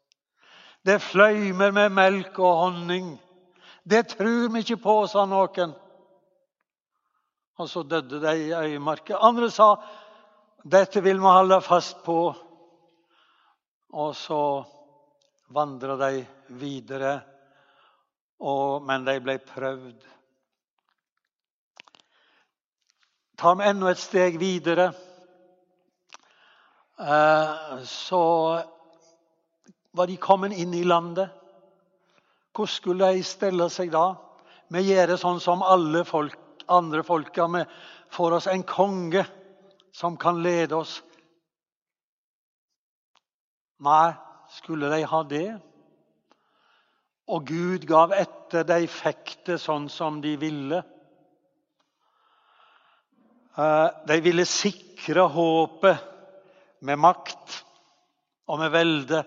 Det 0.85 1.01
fløymer 1.01 1.71
med 1.71 1.89
melk 1.89 2.39
og 2.39 2.55
honning. 2.57 3.19
Det 3.83 4.07
tror 4.07 4.49
vi 4.53 4.63
ikke 4.63 4.81
på, 4.81 4.95
sa 5.07 5.25
noen. 5.29 5.75
Og 7.61 7.69
så 7.69 7.83
døde 7.85 8.21
de 8.23 8.35
i 8.47 8.53
øyemarka. 8.57 9.19
Andre 9.21 9.51
sa 9.53 9.75
dette 10.63 11.01
vil 11.03 11.19
vi 11.21 11.35
holde 11.37 11.61
fast 11.61 12.03
på. 12.05 12.19
Og 13.91 14.15
så 14.15 14.41
vandra 15.51 15.97
de 15.99 16.25
videre, 16.57 17.19
og, 18.39 18.81
men 18.87 19.05
de 19.05 19.19
ble 19.21 19.37
prøvd. 19.45 20.11
tar 23.41 23.55
vi 23.57 23.65
enda 23.65 23.89
et 23.89 23.97
steg 23.97 24.35
videre, 24.37 24.91
eh, 27.01 27.79
så 27.89 28.25
var 29.97 30.09
de 30.09 30.17
kommet 30.21 30.53
inn 30.53 30.75
i 30.77 30.83
landet. 30.85 31.31
Hvordan 32.53 32.69
skulle 32.75 33.09
de 33.15 33.23
stelle 33.25 33.65
seg 33.73 33.89
da? 33.95 34.11
Vi 34.69 34.83
gjør 34.85 35.09
det 35.09 35.17
sånn 35.23 35.41
som 35.41 35.65
alle 35.65 36.03
folk, 36.05 36.37
andre 36.67 37.03
folka. 37.03 37.47
Vi 37.47 37.63
får 38.11 38.37
oss 38.37 38.47
en 38.47 38.63
konge 38.63 39.25
som 39.91 40.17
kan 40.17 40.41
lede 40.43 40.75
oss. 40.75 41.01
Nei, 43.81 44.13
skulle 44.51 44.91
de 44.93 45.01
ha 45.09 45.23
det? 45.23 45.47
Og 47.31 47.47
Gud 47.47 47.85
gav 47.87 48.13
etter, 48.13 48.65
de 48.67 48.85
fikk 48.91 49.37
det 49.47 49.57
sånn 49.63 49.87
som 49.89 50.19
de 50.21 50.35
ville. 50.39 50.81
Eh, 53.57 53.87
de 54.07 54.17
ville 54.23 54.45
sikre 54.47 55.25
håpet 55.33 56.07
med 56.87 56.99
makt 56.99 57.61
og 58.51 58.59
med 58.61 58.73
velde. 58.73 59.21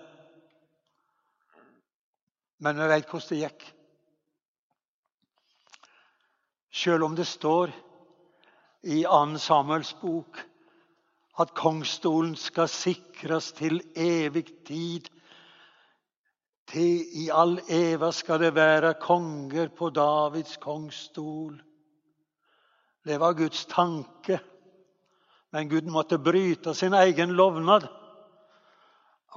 Men 2.63 2.79
vi 2.79 2.91
vet 2.93 3.09
hvordan 3.09 3.31
det 3.31 3.41
gikk. 3.43 3.65
Selv 6.75 7.03
om 7.03 7.13
det 7.15 7.23
står 7.27 7.71
i 8.83 9.03
2. 9.07 9.37
Samuels 9.39 9.93
bok 10.01 10.41
at 11.39 11.53
kongstolen 11.55 12.33
skal 12.35 12.67
sikres 12.67 13.53
til 13.55 13.79
evig 13.95 14.49
tid. 14.67 15.07
Til 16.67 17.05
i 17.15 17.29
all 17.31 17.61
eva 17.71 18.09
skal 18.11 18.41
det 18.43 18.51
være 18.57 18.97
konger 18.99 19.71
på 19.77 19.89
Davids 19.95 20.57
kongstol. 20.57 21.55
Det 23.05 23.19
var 23.23 23.37
Guds 23.39 23.65
tanke. 23.71 24.41
Men 25.55 25.69
Gud 25.71 25.87
måtte 25.87 26.19
bryte 26.19 26.73
sin 26.75 26.93
egen 26.93 27.37
lovnad. 27.39 27.87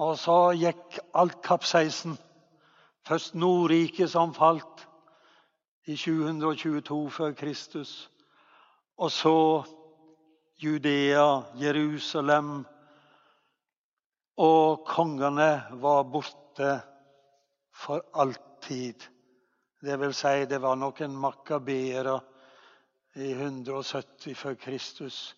Og 0.03 0.17
så 0.19 0.51
gikk 0.59 0.99
alt 1.15 1.39
kapseisen. 1.45 2.19
Først 3.07 3.35
Nordriket 3.35 4.11
som 4.11 4.35
falt 4.35 4.88
i 5.89 5.95
722 5.97 7.11
før 7.11 7.31
Kristus. 7.33 8.11
Og 8.97 9.11
så 9.11 9.63
Judea, 10.61 11.41
Jerusalem. 11.57 12.65
Og 14.37 14.85
kongene 14.85 15.63
var 15.81 16.03
borte 16.03 16.75
for 17.73 18.05
alltid. 18.13 19.09
Det 19.81 19.99
vil 19.99 20.13
si, 20.13 20.45
det 20.45 20.61
var 20.61 20.77
noen 20.77 21.15
makabeere 21.17 22.19
i 23.15 23.33
170 23.33 24.37
før 24.37 24.59
Kristus. 24.61 25.35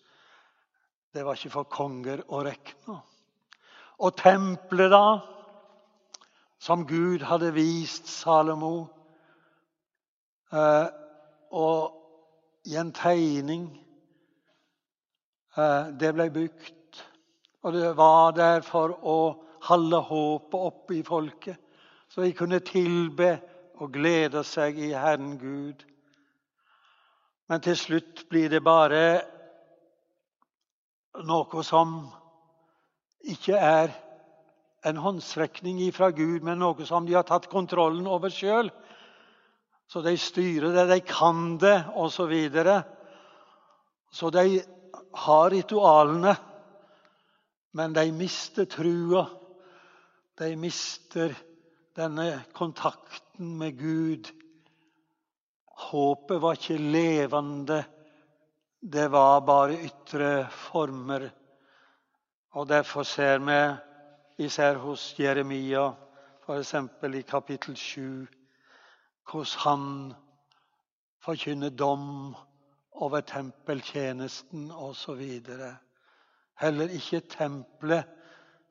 Det 1.14 1.24
var 1.24 1.38
ikke 1.38 1.56
for 1.56 1.70
konger 1.70 2.26
å 2.28 2.44
regne. 2.44 3.00
Og 4.02 4.16
tempelet, 4.20 4.92
da, 4.92 5.20
som 6.60 6.84
Gud 6.86 7.24
hadde 7.24 7.54
vist 7.56 8.10
Salomo 8.10 9.01
eh, 10.52 10.86
Og 11.50 11.98
i 12.64 12.76
en 12.76 12.92
tegning 12.92 13.66
eh, 15.56 15.86
Det 16.00 16.12
ble 16.14 16.30
bygd. 16.30 17.02
Og 17.62 17.72
det 17.72 17.96
var 17.96 18.32
der 18.36 18.64
for 18.66 18.96
å 19.02 19.18
holde 19.62 20.00
håpet 20.02 20.58
oppe 20.58 20.96
i 20.98 21.02
folket, 21.06 21.54
så 22.10 22.24
de 22.24 22.32
kunne 22.34 22.58
tilbe 22.66 23.36
og 23.78 23.92
glede 23.94 24.42
seg 24.42 24.80
i 24.82 24.88
Herren 24.90 25.36
Gud. 25.38 25.84
Men 27.46 27.62
til 27.62 27.76
slutt 27.78 28.24
blir 28.30 28.50
det 28.50 28.64
bare 28.66 29.22
noe 31.28 31.62
som 31.62 31.94
ikke 33.22 33.54
er 33.54 33.94
en 34.88 34.98
håndsrekning 34.98 35.78
fra 35.94 36.10
Gud, 36.10 36.42
men 36.42 36.58
noe 36.58 36.86
som 36.86 37.06
de 37.06 37.14
har 37.14 37.26
tatt 37.28 37.46
kontrollen 37.52 38.08
over 38.10 38.32
sjøl. 38.34 38.72
Så 39.92 40.00
de 40.00 40.14
styrer 40.16 40.72
det, 40.72 40.86
de 40.88 41.00
kan 41.04 41.58
det, 41.60 41.76
osv. 41.94 42.14
Så, 42.16 42.26
videre. 42.26 42.82
så 44.10 44.30
de 44.32 44.62
har 45.12 45.50
ritualene, 45.52 46.32
men 47.76 47.92
de 47.92 48.06
mister 48.12 48.64
trua. 48.64 49.26
De 50.38 50.54
mister 50.56 51.34
denne 51.96 52.40
kontakten 52.56 53.58
med 53.60 53.76
Gud 53.76 54.32
Håpet 55.90 56.40
var 56.40 56.56
ikke 56.56 56.78
levende. 56.78 57.82
Det 58.80 59.08
var 59.10 59.40
bare 59.44 59.80
ytre 59.84 60.48
former. 60.50 61.28
Og 62.52 62.68
Derfor 62.68 63.02
ser 63.02 63.38
vi, 63.38 63.76
især 64.44 64.74
hos 64.74 65.14
Jeremia, 65.18 65.90
f.eks. 66.46 66.74
i 67.14 67.22
kapittel 67.22 67.76
7, 67.76 68.26
hvordan 69.30 69.58
han 69.64 70.14
forkynner 71.22 71.70
dom 71.70 72.34
over 72.92 73.20
tempeltjenesten 73.20 74.70
osv. 74.70 75.22
Heller 76.60 76.96
ikke 76.96 77.22
tempelet 77.30 78.08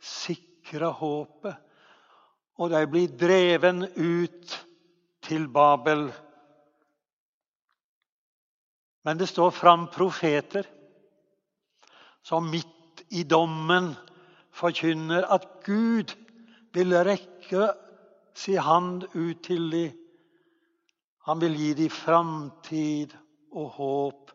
sikrer 0.02 0.92
håpet. 0.98 1.56
Og 2.62 2.70
de 2.70 2.84
blir 2.90 3.16
dreven 3.18 3.86
ut 3.96 4.58
til 5.26 5.48
Babel. 5.50 6.12
Men 9.04 9.18
det 9.18 9.30
står 9.32 9.50
fram 9.56 9.88
profeter 9.90 10.68
som 12.22 12.50
midt 12.52 13.02
i 13.10 13.24
dommen 13.26 13.96
forkynner 14.54 15.26
at 15.34 15.48
Gud 15.66 16.14
vil 16.76 16.94
rekke 17.04 17.72
sin 18.38 18.62
hand 18.62 19.08
ut 19.16 19.42
til 19.44 19.72
dem. 19.72 19.98
Han 21.28 21.40
vil 21.40 21.54
gi 21.56 21.74
dem 21.78 21.94
framtid 21.94 23.14
og 23.52 23.68
håp, 23.78 24.32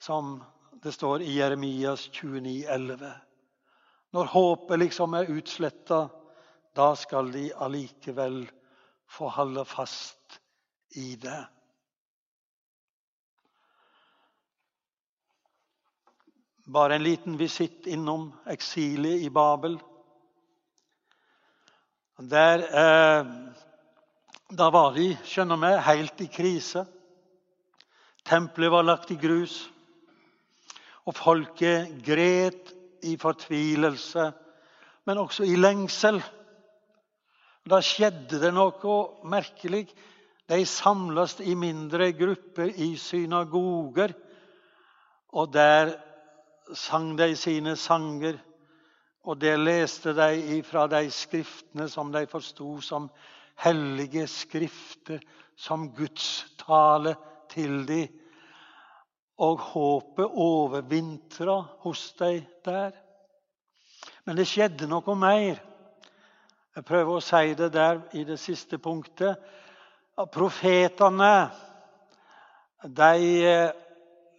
som 0.00 0.36
det 0.84 0.92
står 0.92 1.22
i 1.24 1.38
Jeremias 1.38 2.10
29, 2.12 2.66
11. 2.68 3.12
Når 4.12 4.28
håpet 4.34 4.78
liksom 4.82 5.16
er 5.16 5.32
utsletta, 5.32 6.04
da 6.76 6.90
skal 6.98 7.32
de 7.32 7.48
allikevel 7.56 8.44
få 9.08 9.30
holde 9.32 9.64
fast 9.64 10.38
i 11.00 11.14
det. 11.16 11.40
Bare 16.64 16.94
en 16.96 17.04
liten 17.04 17.40
visitt 17.40 17.86
innom 17.86 18.30
eksilet 18.48 19.24
i 19.24 19.30
Babel. 19.30 19.78
Der, 22.18 22.58
eh, 22.58 23.26
da 24.52 24.68
var 24.70 24.92
de, 24.96 25.14
skjønner 25.24 25.60
vi, 25.60 25.70
helt 25.86 26.20
i 26.20 26.28
krise. 26.28 26.84
Tempelet 28.24 28.72
var 28.72 28.84
lagt 28.84 29.12
i 29.14 29.16
grus. 29.20 29.70
Og 31.04 31.16
folket 31.16 31.92
gret 32.04 32.72
i 33.04 33.16
fortvilelse, 33.20 34.30
men 35.04 35.20
også 35.20 35.44
i 35.44 35.56
lengsel. 35.56 36.20
Da 37.68 37.80
skjedde 37.84 38.40
det 38.40 38.52
noe 38.56 38.98
merkelig. 39.28 39.86
De 40.48 40.64
samles 40.68 41.38
i 41.40 41.56
mindre 41.56 42.10
grupper 42.16 42.68
i 42.68 42.94
synagoger. 43.00 44.12
Og 45.32 45.52
der 45.52 45.96
sang 46.76 47.14
de 47.18 47.34
sine 47.36 47.76
sanger, 47.76 48.38
og 49.24 49.40
det 49.40 49.56
leste 49.58 50.12
de 50.16 50.60
fra 50.64 50.86
de 50.88 51.08
skriftene 51.10 51.88
som 51.88 52.12
de 52.12 52.26
forsto 52.28 52.80
som 52.84 53.08
hellige 53.62 54.26
skrifter, 54.26 55.20
som 55.56 55.90
Guds 55.94 56.46
tale 56.58 57.14
til 57.50 57.84
dem. 57.88 58.20
Og 59.38 59.58
håpet 59.58 60.30
overvintra 60.30 61.56
hos 61.82 62.12
dem 62.18 62.44
der. 62.64 62.92
Men 64.24 64.36
det 64.36 64.46
skjedde 64.46 64.86
noe 64.86 65.16
mer. 65.18 65.58
Jeg 66.74 66.86
prøver 66.86 67.16
å 67.16 67.22
si 67.22 67.54
det 67.58 67.72
der 67.74 68.00
i 68.14 68.22
det 68.26 68.38
siste 68.38 68.78
punktet. 68.78 69.38
Profetene 70.30 71.34
de 72.84 73.42
eh, 73.42 73.74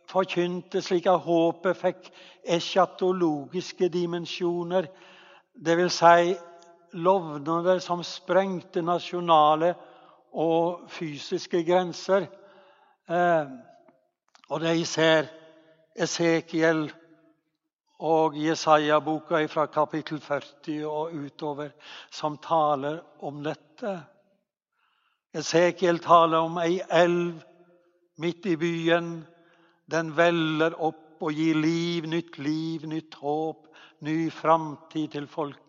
forkynte 0.08 0.82
slik 0.84 1.08
at 1.12 1.23
håpet 1.25 1.80
fikk 1.80 2.10
eschatologiske 2.56 3.89
dimensjoner. 3.91 4.88
Det 5.56 5.78
vil 5.78 5.89
Si 5.89 6.36
lovnader 6.95 7.79
som 7.84 8.03
sprengte 8.03 8.81
nasjonale 8.86 9.73
og 10.36 10.86
fysiske 10.91 11.63
grenser. 11.67 12.27
Eh, 13.10 13.47
og 14.49 14.63
jeg 14.63 14.88
ser 14.88 15.27
Esekiel 15.95 16.88
og 18.05 18.36
Jesaja-boka 18.38 19.39
fra 19.47 19.65
kapittel 19.71 20.19
40 20.19 20.84
og 20.89 21.13
utover, 21.15 21.71
som 22.12 22.38
taler 22.38 22.99
om 23.23 23.43
dette. 23.43 23.95
Esekiel 25.36 25.99
taler 26.03 26.43
om 26.47 26.60
ei 26.63 26.81
elv 26.91 27.39
midt 28.23 28.45
i 28.47 28.55
byen 28.60 29.17
den 29.91 30.12
veller 30.17 30.75
opp 30.81 31.23
og 31.23 31.31
gir 31.36 31.55
liv, 31.55 32.08
nytt 32.10 32.38
liv, 32.43 32.86
nytt 32.88 33.15
håp, 33.21 33.67
ny 34.03 34.29
framtid 34.31 35.13
til 35.15 35.27
folket. 35.31 35.64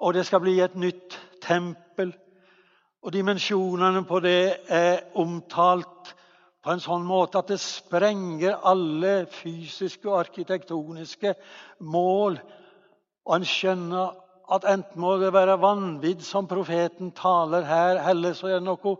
Og 0.00 0.14
det 0.14 0.24
skal 0.26 0.40
bli 0.40 0.56
et 0.60 0.76
nytt 0.80 1.18
tempel. 1.44 2.14
Og 3.02 3.12
dimensjonene 3.12 4.02
på 4.08 4.20
det 4.24 4.56
er 4.68 5.02
omtalt 5.20 6.14
på 6.60 6.72
en 6.72 6.82
sånn 6.82 7.04
måte 7.08 7.40
at 7.40 7.52
det 7.52 7.60
sprenger 7.60 8.58
alle 8.68 9.24
fysiske 9.32 10.08
og 10.10 10.18
arkitektoniske 10.26 11.34
mål. 11.80 12.36
Og 13.24 13.36
en 13.36 13.48
skjønner 13.48 14.16
at 14.50 14.66
enten 14.68 15.00
må 15.00 15.14
det 15.20 15.32
være 15.32 15.60
vanvidd, 15.62 16.24
som 16.26 16.48
profeten 16.50 17.12
taler 17.16 17.64
her, 17.64 18.00
eller 18.10 18.34
så 18.34 18.50
er 18.50 18.58
det 18.58 18.66
noe 18.66 18.96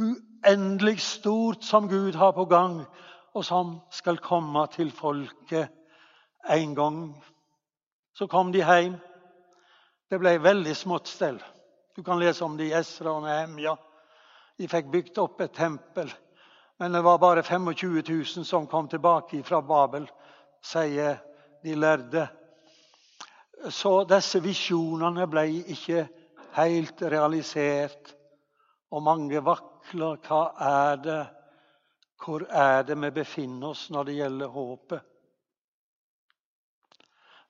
uendelig 0.00 0.98
stort 1.04 1.64
som 1.64 1.88
Gud 1.88 2.18
har 2.18 2.34
på 2.36 2.44
gang 2.50 2.80
og 3.34 3.44
som 3.46 3.76
skal 3.94 4.18
komme 4.18 4.66
til 4.74 4.90
folket 4.90 5.70
en 6.50 6.74
gang. 6.74 6.98
Så 8.14 8.26
kom 8.26 8.52
de 8.52 8.64
hjem. 8.64 8.98
Det 10.10 10.18
ble 10.18 10.32
veldig 10.42 10.72
smått 10.74 11.06
stell. 11.06 11.38
Du 11.94 12.02
kan 12.02 12.18
lese 12.18 12.42
om 12.42 12.56
det 12.58 12.66
i 12.66 12.74
Esra 12.74 13.12
og 13.14 13.22
Nehemja. 13.22 13.76
De 14.58 14.66
fikk 14.66 14.88
bygd 14.90 15.20
opp 15.22 15.38
et 15.44 15.54
tempel. 15.54 16.10
Men 16.82 16.96
det 16.96 17.02
var 17.06 17.20
bare 17.22 17.44
25 17.46 18.02
000 18.08 18.44
som 18.48 18.66
kom 18.66 18.88
tilbake 18.90 19.42
fra 19.46 19.60
Babel, 19.62 20.08
sier 20.66 21.20
de 21.62 21.76
lærde. 21.78 22.26
Så 23.70 24.00
disse 24.10 24.42
visjonene 24.42 25.28
ble 25.30 25.46
ikke 25.76 26.08
helt 26.58 27.06
realisert. 27.06 28.16
Og 28.90 29.06
mange 29.06 29.38
vakler. 29.46 30.18
Hva 30.26 30.42
er 30.58 31.02
det 31.06 31.20
hvor 32.20 32.42
er 32.50 32.82
det 32.82 32.98
vi 33.00 33.14
befinner 33.14 33.70
oss 33.70 33.86
når 33.94 34.10
det 34.10 34.18
gjelder 34.18 34.54
håpet? 34.58 35.06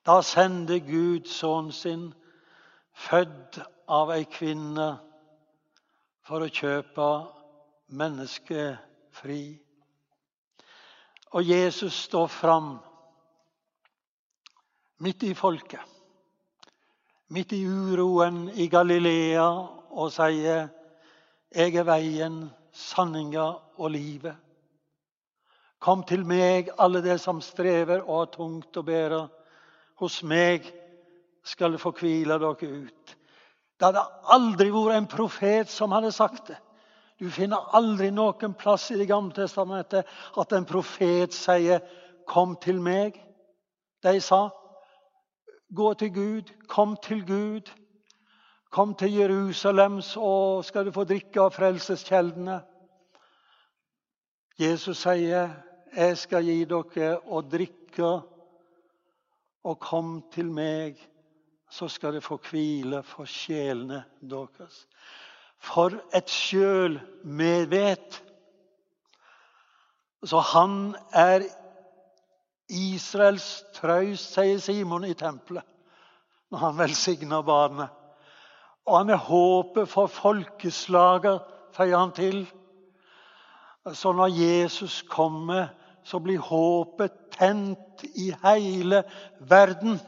Da 0.05 0.21
sender 0.21 0.79
Gud 0.85 1.27
sønnen 1.27 1.73
sin, 1.75 2.11
født 2.93 3.59
av 3.87 4.11
ei 4.15 4.25
kvinne, 4.31 4.89
for 6.21 6.45
å 6.45 6.51
kjøpe 6.53 7.07
mennesket 7.97 8.79
fri. 9.15 9.43
Og 11.31 11.47
Jesus 11.47 11.95
står 12.07 12.27
fram 12.31 12.69
midt 15.01 15.23
i 15.23 15.33
folket, 15.35 15.81
midt 17.31 17.55
i 17.55 17.63
uroen 17.65 18.45
i 18.53 18.67
Galilea, 18.67 19.47
og 19.91 20.11
sier, 20.11 20.69
'Jeg 21.51 21.75
er 21.75 21.83
veien, 21.83 22.49
sanninga 22.71 23.47
og 23.75 23.91
livet'. 23.91 24.37
Kom 25.79 26.03
til 26.03 26.25
meg, 26.25 26.69
alle 26.77 27.01
dere 27.01 27.17
som 27.17 27.41
strever 27.41 28.03
og 28.05 28.17
har 28.19 28.25
tungt 28.25 28.77
å 28.77 28.83
bære. 28.85 29.21
Hos 29.95 30.23
meg 30.23 30.67
skal 31.43 31.77
få 31.81 31.91
hvile 31.97 32.37
dere 32.39 32.69
ut. 32.85 33.15
Det 33.79 33.87
hadde 33.87 34.03
aldri 34.29 34.69
vært 34.69 34.97
en 34.97 35.09
profet 35.09 35.69
som 35.69 35.91
hadde 35.95 36.11
sagt 36.13 36.51
det. 36.51 36.59
Du 37.21 37.29
finner 37.29 37.69
aldri 37.77 38.09
noen 38.13 38.53
plass 38.57 38.87
i 38.91 38.97
Det 38.97 39.07
gamle 39.09 39.33
testamentet 39.33 40.07
at 40.37 40.53
en 40.53 40.65
profet 40.65 41.33
sier 41.33 41.81
'Kom 42.27 42.55
til 42.55 42.81
meg'. 42.81 43.19
De 44.03 44.19
sa 44.21 44.49
'Gå 45.73 45.93
til 45.93 46.13
Gud. 46.13 46.67
Kom 46.67 46.95
til 46.95 47.23
Gud'. 47.25 47.71
Kom 48.71 48.95
til 48.95 49.13
Jerusalem, 49.13 50.01
så 50.01 50.61
skal 50.63 50.85
du 50.85 50.91
få 50.91 51.03
drikke 51.03 51.41
av 51.41 51.51
frelseskjeldene. 51.51 52.61
Jesus 54.59 54.97
sier 54.97 55.49
'Jeg 55.95 56.17
skal 56.17 56.43
gi 56.43 56.65
dere 56.65 57.19
å 57.27 57.41
drikke', 57.41 58.21
og 59.63 59.79
kom 59.79 60.23
til 60.31 60.51
meg, 60.51 60.97
så 61.71 61.87
skal 61.87 62.13
det 62.13 62.23
få 62.23 62.37
hvile 62.49 62.99
for 63.07 63.29
sjelene 63.29 64.03
deres. 64.21 64.85
For 65.61 65.93
et 66.15 66.29
sjølmedvet. 66.29 68.23
Så 70.23 70.39
han 70.51 70.95
er 71.13 71.45
Israels 72.69 73.63
trøyst, 73.75 74.35
sier 74.35 74.59
Simon 74.59 75.07
i 75.07 75.15
tempelet 75.17 75.65
når 76.51 76.59
han 76.59 76.77
velsigner 76.77 77.41
barnet. 77.47 77.87
Og 78.85 78.97
han 78.97 79.09
er 79.09 79.21
håpet 79.23 79.87
for 79.89 80.11
folkeslaget, 80.11 81.39
føyer 81.71 81.97
han 81.97 82.11
til. 82.11 82.41
Så 83.93 84.11
når 84.11 84.33
Jesus 84.35 85.01
kommer, 85.07 85.69
så 86.03 86.19
blir 86.19 86.41
håpet 86.43 87.13
tent 87.37 88.03
i 88.03 88.31
hele 88.43 89.03
verden. 89.39 89.99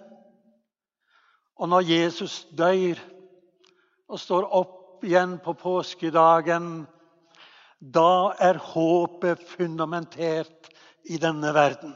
Og 1.64 1.70
når 1.72 1.86
Jesus 1.88 2.42
dør, 2.52 3.00
og 4.12 4.20
står 4.20 4.50
opp 4.52 5.06
igjen 5.08 5.38
på 5.40 5.54
påskedagen, 5.56 6.66
da 7.80 8.34
er 8.36 8.60
håpet 8.60 9.46
fundamentert 9.48 10.68
i 11.08 11.16
denne 11.24 11.54
verden. 11.56 11.94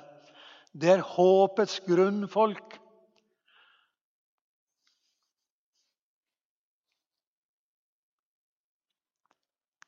Det 0.72 0.94
er 0.94 1.04
håpets 1.04 1.82
grunnfolk. 1.84 2.78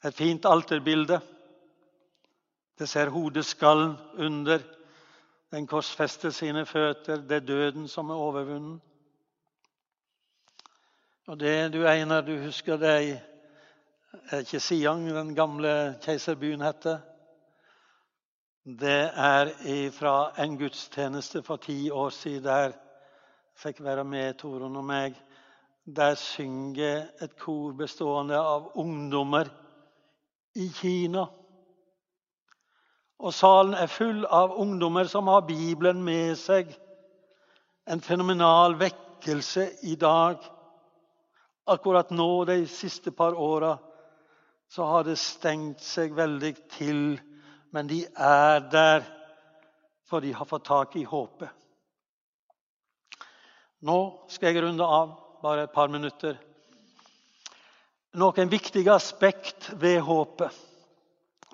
Et 0.04 0.16
fint 0.16 0.44
alterbilde. 0.48 1.22
Det 2.80 2.88
ser 2.88 3.16
hodeskallen 3.16 3.96
under. 4.20 4.60
Den 5.56 5.68
korsfester 5.68 6.36
sine 6.36 6.66
føtter. 6.68 7.24
Det 7.24 7.42
er 7.42 7.48
døden 7.48 7.88
som 7.88 8.12
er 8.12 8.28
overvunnen. 8.28 8.80
Og 11.30 11.40
det 11.40 11.74
du 11.74 11.84
Einar, 11.86 12.22
du 12.22 12.40
husker 12.42 12.78
det 12.82 12.92
er 14.32 14.40
ikke 14.42 14.60
Siang 14.60 15.04
den 15.14 15.36
gamle 15.38 16.00
keiserbyen 16.02 16.64
heter? 16.66 17.04
Det 18.66 19.12
er 19.14 19.52
fra 19.94 20.32
en 20.42 20.58
gudstjeneste 20.58 21.44
for 21.46 21.62
ti 21.62 21.92
år 21.92 22.10
siden 22.10 22.44
der 22.48 22.74
fikk 23.62 23.84
være 23.86 24.08
med 24.10 24.42
Torunn 24.42 24.82
og 24.82 24.90
meg. 24.90 25.22
Der 25.86 26.18
synger 26.18 27.06
et 27.22 27.38
kor 27.38 27.78
bestående 27.78 28.42
av 28.42 28.72
ungdommer 28.74 29.54
i 30.56 30.72
Kina. 30.82 31.30
Og 33.20 33.34
salen 33.34 33.78
er 33.78 33.98
full 34.00 34.26
av 34.26 34.58
ungdommer 34.58 35.06
som 35.06 35.30
har 35.30 35.46
Bibelen 35.46 36.02
med 36.02 36.40
seg. 36.42 36.74
En 37.86 38.02
fenomenal 38.02 38.80
vekkelse 38.82 39.76
i 39.84 39.94
dag. 39.96 40.56
Akkurat 41.70 42.10
nå, 42.10 42.46
de 42.50 42.64
siste 42.68 43.12
par 43.12 43.38
åra, 43.38 43.78
så 44.70 44.86
har 44.90 45.06
det 45.06 45.20
stengt 45.22 45.84
seg 45.86 46.16
veldig 46.18 46.54
til. 46.74 47.04
Men 47.74 47.90
de 47.90 48.04
er 48.16 48.64
der, 48.72 49.06
for 50.10 50.26
de 50.26 50.34
har 50.34 50.50
fått 50.50 50.66
tak 50.70 50.98
i 50.98 51.06
håpet. 51.06 51.50
Nå 53.86 54.00
skal 54.28 54.52
jeg 54.52 54.64
runde 54.66 54.84
av, 54.84 55.14
bare 55.44 55.68
et 55.68 55.76
par 55.76 55.92
minutter. 55.94 56.36
Noen 58.20 58.50
viktige 58.50 58.92
aspekt 58.92 59.70
ved 59.80 60.02
håpet 60.02 60.66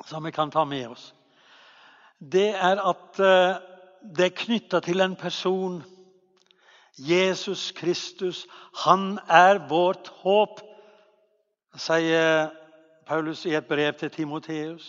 som 0.07 0.23
vi 0.23 0.31
kan 0.35 0.51
ta 0.51 0.63
med 0.67 0.87
oss 0.95 1.11
det 2.19 2.53
er 2.53 2.79
at 2.79 3.19
eh, 3.19 3.57
det 4.15 4.25
er 4.25 4.37
knytta 4.37 4.81
til 4.83 5.01
en 5.01 5.15
person. 5.19 5.81
Jesus 6.97 7.71
Kristus, 7.75 8.45
han 8.85 9.17
er 9.27 9.59
vårt 9.69 10.07
håp, 10.23 10.61
sier 11.75 12.53
Paulus 13.05 13.43
i 13.45 13.55
et 13.57 13.67
brev 13.67 13.97
til 13.99 14.13
Timoteus. 14.13 14.87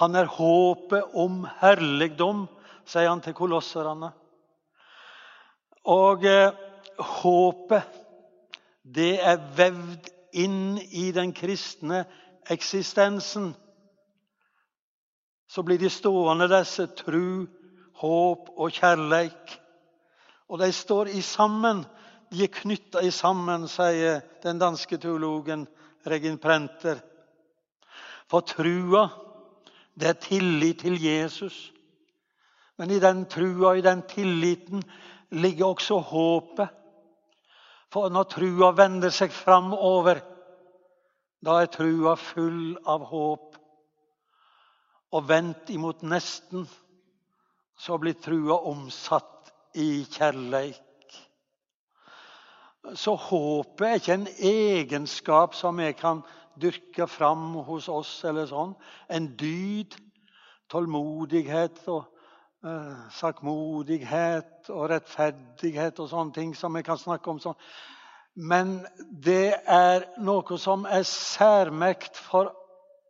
Han 0.00 0.16
er 0.16 0.30
håpet 0.30 1.14
om 1.14 1.42
herligdom, 1.60 2.46
sier 2.88 3.10
han 3.10 3.20
til 3.20 3.36
kolosserne. 3.36 4.12
Og 5.88 6.24
eh, 6.24 6.56
håpet, 6.98 7.84
det 8.82 9.18
er 9.20 9.40
vevd 9.56 10.08
inn 10.40 10.78
i 10.78 11.10
den 11.12 11.34
kristne 11.36 12.06
eksistensen 12.48 13.52
så 15.48 15.62
blir 15.64 15.78
de 15.80 15.88
stående, 15.90 16.48
disse 16.52 16.86
tru, 16.98 17.46
håp 18.02 18.50
og 18.56 18.72
kjærleik. 18.76 19.56
Og 20.48 20.60
de 20.62 20.72
står 20.72 21.12
i 21.12 21.20
sammen. 21.24 21.84
De 22.32 22.44
er 22.44 22.52
knytta 22.52 23.02
i 23.04 23.12
sammen, 23.12 23.66
sier 23.68 24.20
den 24.42 24.60
danske 24.60 24.98
teologen 25.00 25.66
Regin 26.08 26.38
Prenter. 26.40 27.00
For 28.28 28.44
trua, 28.44 29.06
det 29.98 30.08
er 30.08 30.20
tillit 30.22 30.84
til 30.84 30.98
Jesus. 31.00 31.70
Men 32.78 32.92
i 32.92 33.00
den 33.02 33.24
trua 33.30 33.74
i 33.76 33.84
den 33.84 34.02
tilliten 34.08 34.82
ligger 35.30 35.72
også 35.72 35.98
håpet. 35.98 36.68
For 37.92 38.12
når 38.12 38.28
trua 38.28 38.70
vender 38.76 39.12
seg 39.14 39.32
framover, 39.32 40.20
da 41.44 41.62
er 41.62 41.72
trua 41.72 42.14
full 42.20 42.76
av 42.86 43.06
håp 43.08 43.56
og 45.16 45.24
vendt 45.28 45.70
imot 45.72 46.04
nesten, 46.04 46.66
så 47.78 47.96
blir 47.96 48.18
trua 48.20 48.58
omsatt 48.68 49.37
i 49.74 50.04
kjærleik. 50.04 50.84
Så 52.94 53.14
håpet 53.14 53.86
er 53.86 53.98
ikke 54.00 54.14
en 54.14 54.28
egenskap 54.38 55.54
som 55.54 55.78
vi 55.78 55.90
kan 55.92 56.22
dyrke 56.60 57.06
fram 57.06 57.54
hos 57.66 57.88
oss. 57.88 58.24
eller 58.24 58.46
sånn. 58.46 58.74
En 59.10 59.34
dyd, 59.36 59.96
tålmodighet 60.70 61.82
og 61.88 62.06
eh, 62.64 63.10
sakmodighet 63.10 64.70
og 64.70 64.88
rettferdighet 64.90 66.00
og 66.00 66.08
sånne 66.08 66.32
ting 66.32 66.54
som 66.56 66.74
vi 66.74 66.82
kan 66.82 66.98
snakke 66.98 67.30
om. 67.30 67.40
sånn. 67.40 67.58
Men 68.34 68.86
det 69.10 69.58
er 69.66 70.08
noe 70.18 70.58
som 70.58 70.86
er 70.86 71.02
særmerkt 71.02 72.16
for 72.16 72.54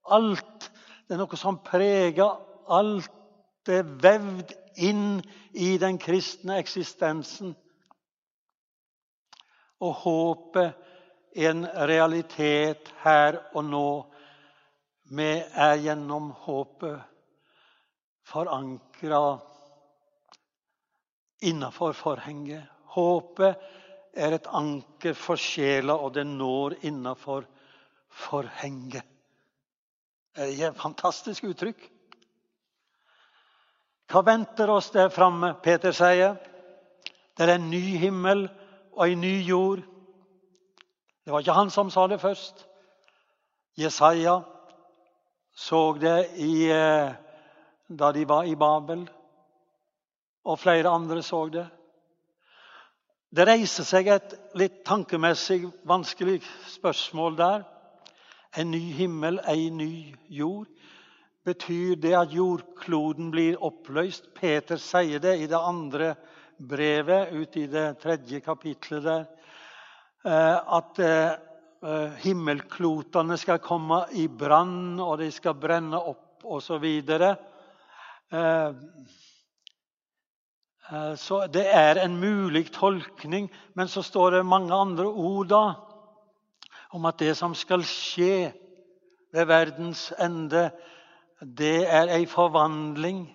alt 0.08 0.70
det 1.08 1.16
er 1.16 1.22
noe 1.22 1.38
som 1.40 1.56
preger 1.64 2.34
alt. 2.68 3.12
Det 3.64 3.78
er 3.80 3.92
vevd 4.02 4.52
inn 4.78 5.20
i 5.52 5.76
den 5.78 5.98
kristne 5.98 6.58
eksistensen. 6.62 7.54
Og 9.82 9.94
håpet 10.04 10.88
en 11.38 11.66
realitet 11.66 12.90
her 13.02 13.38
og 13.54 13.64
nå. 13.68 13.90
Vi 15.08 15.28
er 15.38 15.76
gjennom 15.82 16.32
håpet 16.44 16.98
forankra 18.28 19.38
innafor 21.48 21.94
forhenget. 21.96 22.66
Håpet 22.94 23.56
er 24.18 24.34
et 24.34 24.48
anker 24.52 25.14
for 25.16 25.40
sjela, 25.40 25.94
og 25.94 26.14
det 26.16 26.26
når 26.26 26.78
innafor 26.88 27.46
forhenget. 28.08 29.06
Det 30.36 30.54
er 30.60 30.70
et 30.70 30.80
fantastisk 30.80 31.48
uttrykk. 31.48 31.80
Hva 34.08 34.22
venter 34.24 34.70
oss 34.72 34.90
der 34.90 35.10
framme? 35.12 35.52
Peter 35.62 35.92
sier 35.92 36.38
det 37.38 37.46
er 37.46 37.54
en 37.54 37.68
ny 37.70 37.98
himmel 38.00 38.48
og 38.96 39.04
en 39.06 39.20
ny 39.20 39.36
jord. 39.46 39.84
Det 41.24 41.32
var 41.32 41.44
ikke 41.44 41.54
han 41.54 41.70
som 41.70 41.90
sa 41.90 42.06
det 42.10 42.18
først. 42.20 42.64
Jesaja 43.78 44.40
så 45.54 45.92
det 46.00 46.30
i, 46.34 46.70
eh, 46.70 47.12
da 47.88 48.12
de 48.12 48.24
var 48.28 48.44
i 48.44 48.54
Babel. 48.54 49.08
Og 50.44 50.58
flere 50.58 50.88
andre 50.88 51.22
så 51.22 51.48
det. 51.48 51.66
Det 53.30 53.46
reiser 53.46 53.84
seg 53.84 54.06
et 54.08 54.34
litt 54.54 54.84
tankemessig 54.84 55.66
vanskelig 55.84 56.40
spørsmål 56.72 57.36
der. 57.36 57.64
En 58.56 58.70
ny 58.70 58.92
himmel, 58.96 59.40
ei 59.46 59.68
ny 59.70 60.14
jord. 60.30 60.66
Betyr 61.48 61.96
det 61.96 62.12
at 62.12 62.32
jordkloden 62.34 63.30
blir 63.32 63.56
oppløst? 63.64 64.26
Peter 64.36 64.76
sier 64.76 65.22
det 65.22 65.38
i 65.40 65.46
det 65.48 65.56
andre 65.56 66.12
brevet, 66.58 67.32
ut 67.32 67.56
i 67.56 67.66
det 67.70 67.86
tredje 68.02 68.40
kapitlet 68.44 69.04
der. 69.06 69.24
Eh, 70.28 70.58
at 70.76 70.98
eh, 71.00 72.18
himmelklotene 72.24 73.38
skal 73.40 73.62
komme 73.64 74.02
i 74.12 74.26
brann, 74.28 74.98
og 75.00 75.18
de 75.22 75.30
skal 75.32 75.56
brenne 75.56 75.96
opp 75.96 76.44
osv. 76.44 76.84
Eh, 76.84 78.72
så 81.16 81.40
det 81.52 81.66
er 81.68 82.02
en 82.02 82.20
mulig 82.20 82.66
tolkning, 82.76 83.48
men 83.76 83.88
så 83.88 84.02
står 84.04 84.38
det 84.38 84.44
mange 84.48 84.74
andre 84.74 85.08
ord 85.08 85.48
da 85.48 85.64
om 86.96 87.04
at 87.08 87.18
det 87.20 87.34
som 87.36 87.54
skal 87.56 87.84
skje 87.84 88.50
ved 89.32 89.48
verdens 89.48 90.08
ende, 90.16 90.70
det 91.40 91.86
er 91.86 92.10
ei 92.16 92.26
forvandling. 92.26 93.26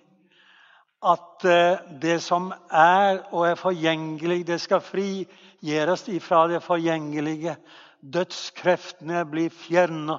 At 1.04 1.44
eh, 1.44 1.80
det 2.00 2.18
som 2.24 2.50
er 2.72 3.22
og 3.32 3.46
er 3.50 3.60
forgjengelig, 3.60 4.46
det 4.46 4.60
skal 4.60 4.84
frigjøres 4.84 6.08
ifra 6.08 6.46
det 6.48 6.62
forgjengelige. 6.64 7.56
Dødskreftene 8.00 9.24
blir 9.28 9.52
fjerna. 9.52 10.18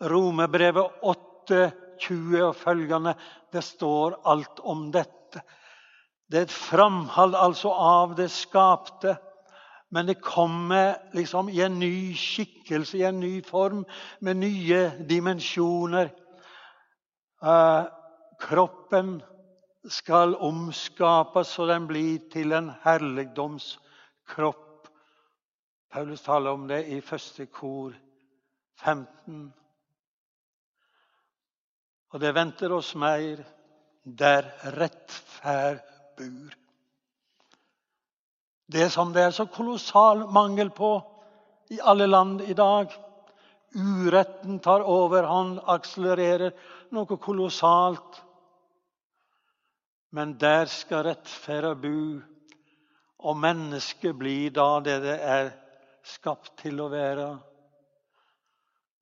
Romerbrevet 0.00 1.00
8, 1.02 1.70
20 2.00 2.44
og 2.44 2.56
følgende, 2.56 3.14
det 3.52 3.64
står 3.64 4.20
alt 4.28 4.60
om 4.62 4.90
dette. 4.92 5.42
Det 6.28 6.38
er 6.38 6.46
et 6.46 6.52
framhold 6.52 7.34
altså 7.34 7.72
av 7.72 8.14
det 8.16 8.30
skapte. 8.30 9.16
Men 9.90 10.06
det 10.06 10.20
kommer 10.20 10.98
liksom 11.16 11.48
i 11.48 11.62
en 11.64 11.78
ny 11.80 12.12
skikkelse, 12.16 12.98
i 12.98 13.06
en 13.08 13.20
ny 13.20 13.38
form, 13.44 13.86
med 14.20 14.36
nye 14.36 14.82
dimensjoner. 15.08 16.10
Uh, 17.42 17.84
kroppen 18.40 19.22
skal 19.90 20.34
omskapes 20.34 21.54
så 21.54 21.66
den 21.66 21.86
blir 21.86 22.18
til 22.32 22.52
en 22.52 22.72
herligdomskropp. 22.82 24.88
Paulus 25.92 26.22
taler 26.22 26.50
om 26.50 26.66
det 26.68 26.82
i 26.92 27.00
første 27.00 27.46
kor 27.46 27.94
15. 28.82 29.52
Og 32.12 32.20
det 32.20 32.34
venter 32.34 32.72
oss 32.72 32.94
mer 32.96 33.44
der 34.02 34.48
rettferd 34.76 35.84
bur. 36.16 36.54
Det 38.68 38.90
som 38.92 39.12
det 39.12 39.22
er 39.22 39.36
så 39.36 39.46
kolossal 39.48 40.26
mangel 40.32 40.70
på 40.70 40.90
i 41.72 41.80
alle 41.80 42.06
land 42.06 42.42
i 42.44 42.56
dag. 42.56 42.92
Uretten 43.76 44.60
tar 44.64 44.84
overhånd, 44.84 45.60
akselererer 45.64 46.52
noe 46.92 47.18
kolossalt. 47.20 48.22
Men 50.10 50.36
der 50.40 50.64
skal 50.72 51.04
rettferda 51.04 51.74
bu, 51.76 52.20
og 53.18 53.36
mennesket 53.36 54.16
blir 54.16 54.50
da 54.54 54.78
det 54.80 55.02
det 55.02 55.18
er 55.20 55.50
skapt 56.06 56.54
til 56.62 56.80
å 56.80 56.88
være. 56.92 57.28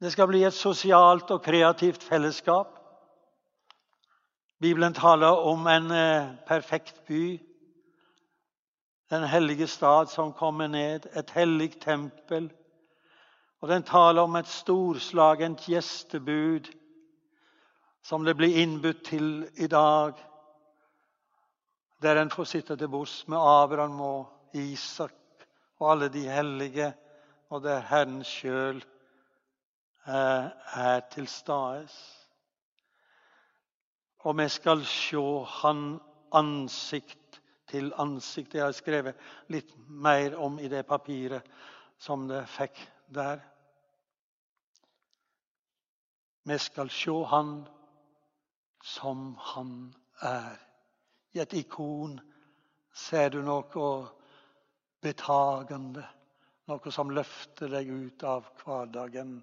Det 0.03 0.11
skal 0.13 0.29
bli 0.29 0.43
et 0.45 0.57
sosialt 0.57 1.31
og 1.31 1.45
kreativt 1.45 2.03
fellesskap. 2.03 2.75
Bibelen 4.61 4.95
taler 4.97 5.37
om 5.47 5.67
en 5.69 5.91
eh, 5.91 6.33
perfekt 6.49 7.05
by. 7.07 7.39
Den 9.11 9.25
hellige 9.31 9.67
stad 9.67 10.11
som 10.11 10.33
kommer 10.33 10.67
ned, 10.67 11.07
et 11.15 11.31
hellig 11.31 11.77
tempel. 11.81 12.51
Og 13.61 13.69
den 13.69 13.83
taler 13.83 14.23
om 14.23 14.37
et 14.37 14.49
storslagent 14.49 15.69
gjestebud 15.69 16.73
som 18.07 18.25
det 18.25 18.37
blir 18.39 18.63
innbudt 18.63 19.05
til 19.05 19.49
i 19.59 19.67
dag. 19.67 20.15
Der 22.03 22.21
en 22.21 22.31
får 22.31 22.45
sitte 22.45 22.77
til 22.79 22.89
bords 22.89 23.25
med 23.27 23.39
Abraham 23.39 24.01
og 24.01 24.55
Isak 24.55 25.43
og 25.81 25.91
alle 25.91 26.09
de 26.15 26.23
hellige, 26.31 26.93
og 27.51 27.65
der 27.65 27.83
Herren 27.89 28.23
sjøl 28.25 28.79
eh, 30.07 30.47
er 30.87 31.01
til 31.11 31.27
stede. 31.27 31.91
Og 34.23 34.39
vi 34.39 34.49
skal 34.49 34.87
se 34.87 35.27
Han 35.63 36.01
ansikt 36.33 37.43
til 37.67 37.93
ansikt. 37.99 38.53
Det 38.53 38.61
har 38.61 38.71
jeg 38.71 38.83
skrevet 38.85 39.31
litt 39.49 39.75
mer 39.89 40.39
om 40.39 40.59
i 40.59 40.69
det 40.69 40.87
papiret 40.87 41.43
som 41.99 42.29
det 42.29 42.47
fikk 42.47 42.87
der. 43.11 43.41
Vi 46.47 46.59
skal 46.59 46.91
se 46.91 47.25
Han 47.35 47.67
som 48.87 49.37
Han 49.41 49.95
er. 50.23 50.57
I 51.35 51.43
et 51.43 51.55
ikon 51.59 52.21
ser 52.95 53.29
du 53.35 53.41
noe 53.45 53.89
betagende, 55.03 56.05
noe 56.71 56.93
som 56.95 57.11
løfter 57.11 57.73
deg 57.75 57.91
ut 57.91 58.25
av 58.25 58.47
hverdagen. 58.63 59.41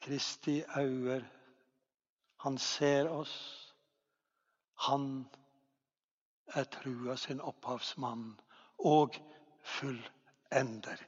Kristi 0.00 0.62
øyne. 0.76 1.20
Han 2.40 2.56
ser 2.58 3.10
oss. 3.12 3.36
Han 4.88 5.28
er 6.56 6.64
trua 6.64 7.16
sin 7.20 7.40
opphavsmann 7.44 8.32
og 8.78 9.20
fullender. 9.76 11.04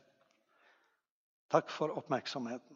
Takk 1.49 1.73
for 1.73 1.97
oppmerksomheten. 1.97 2.72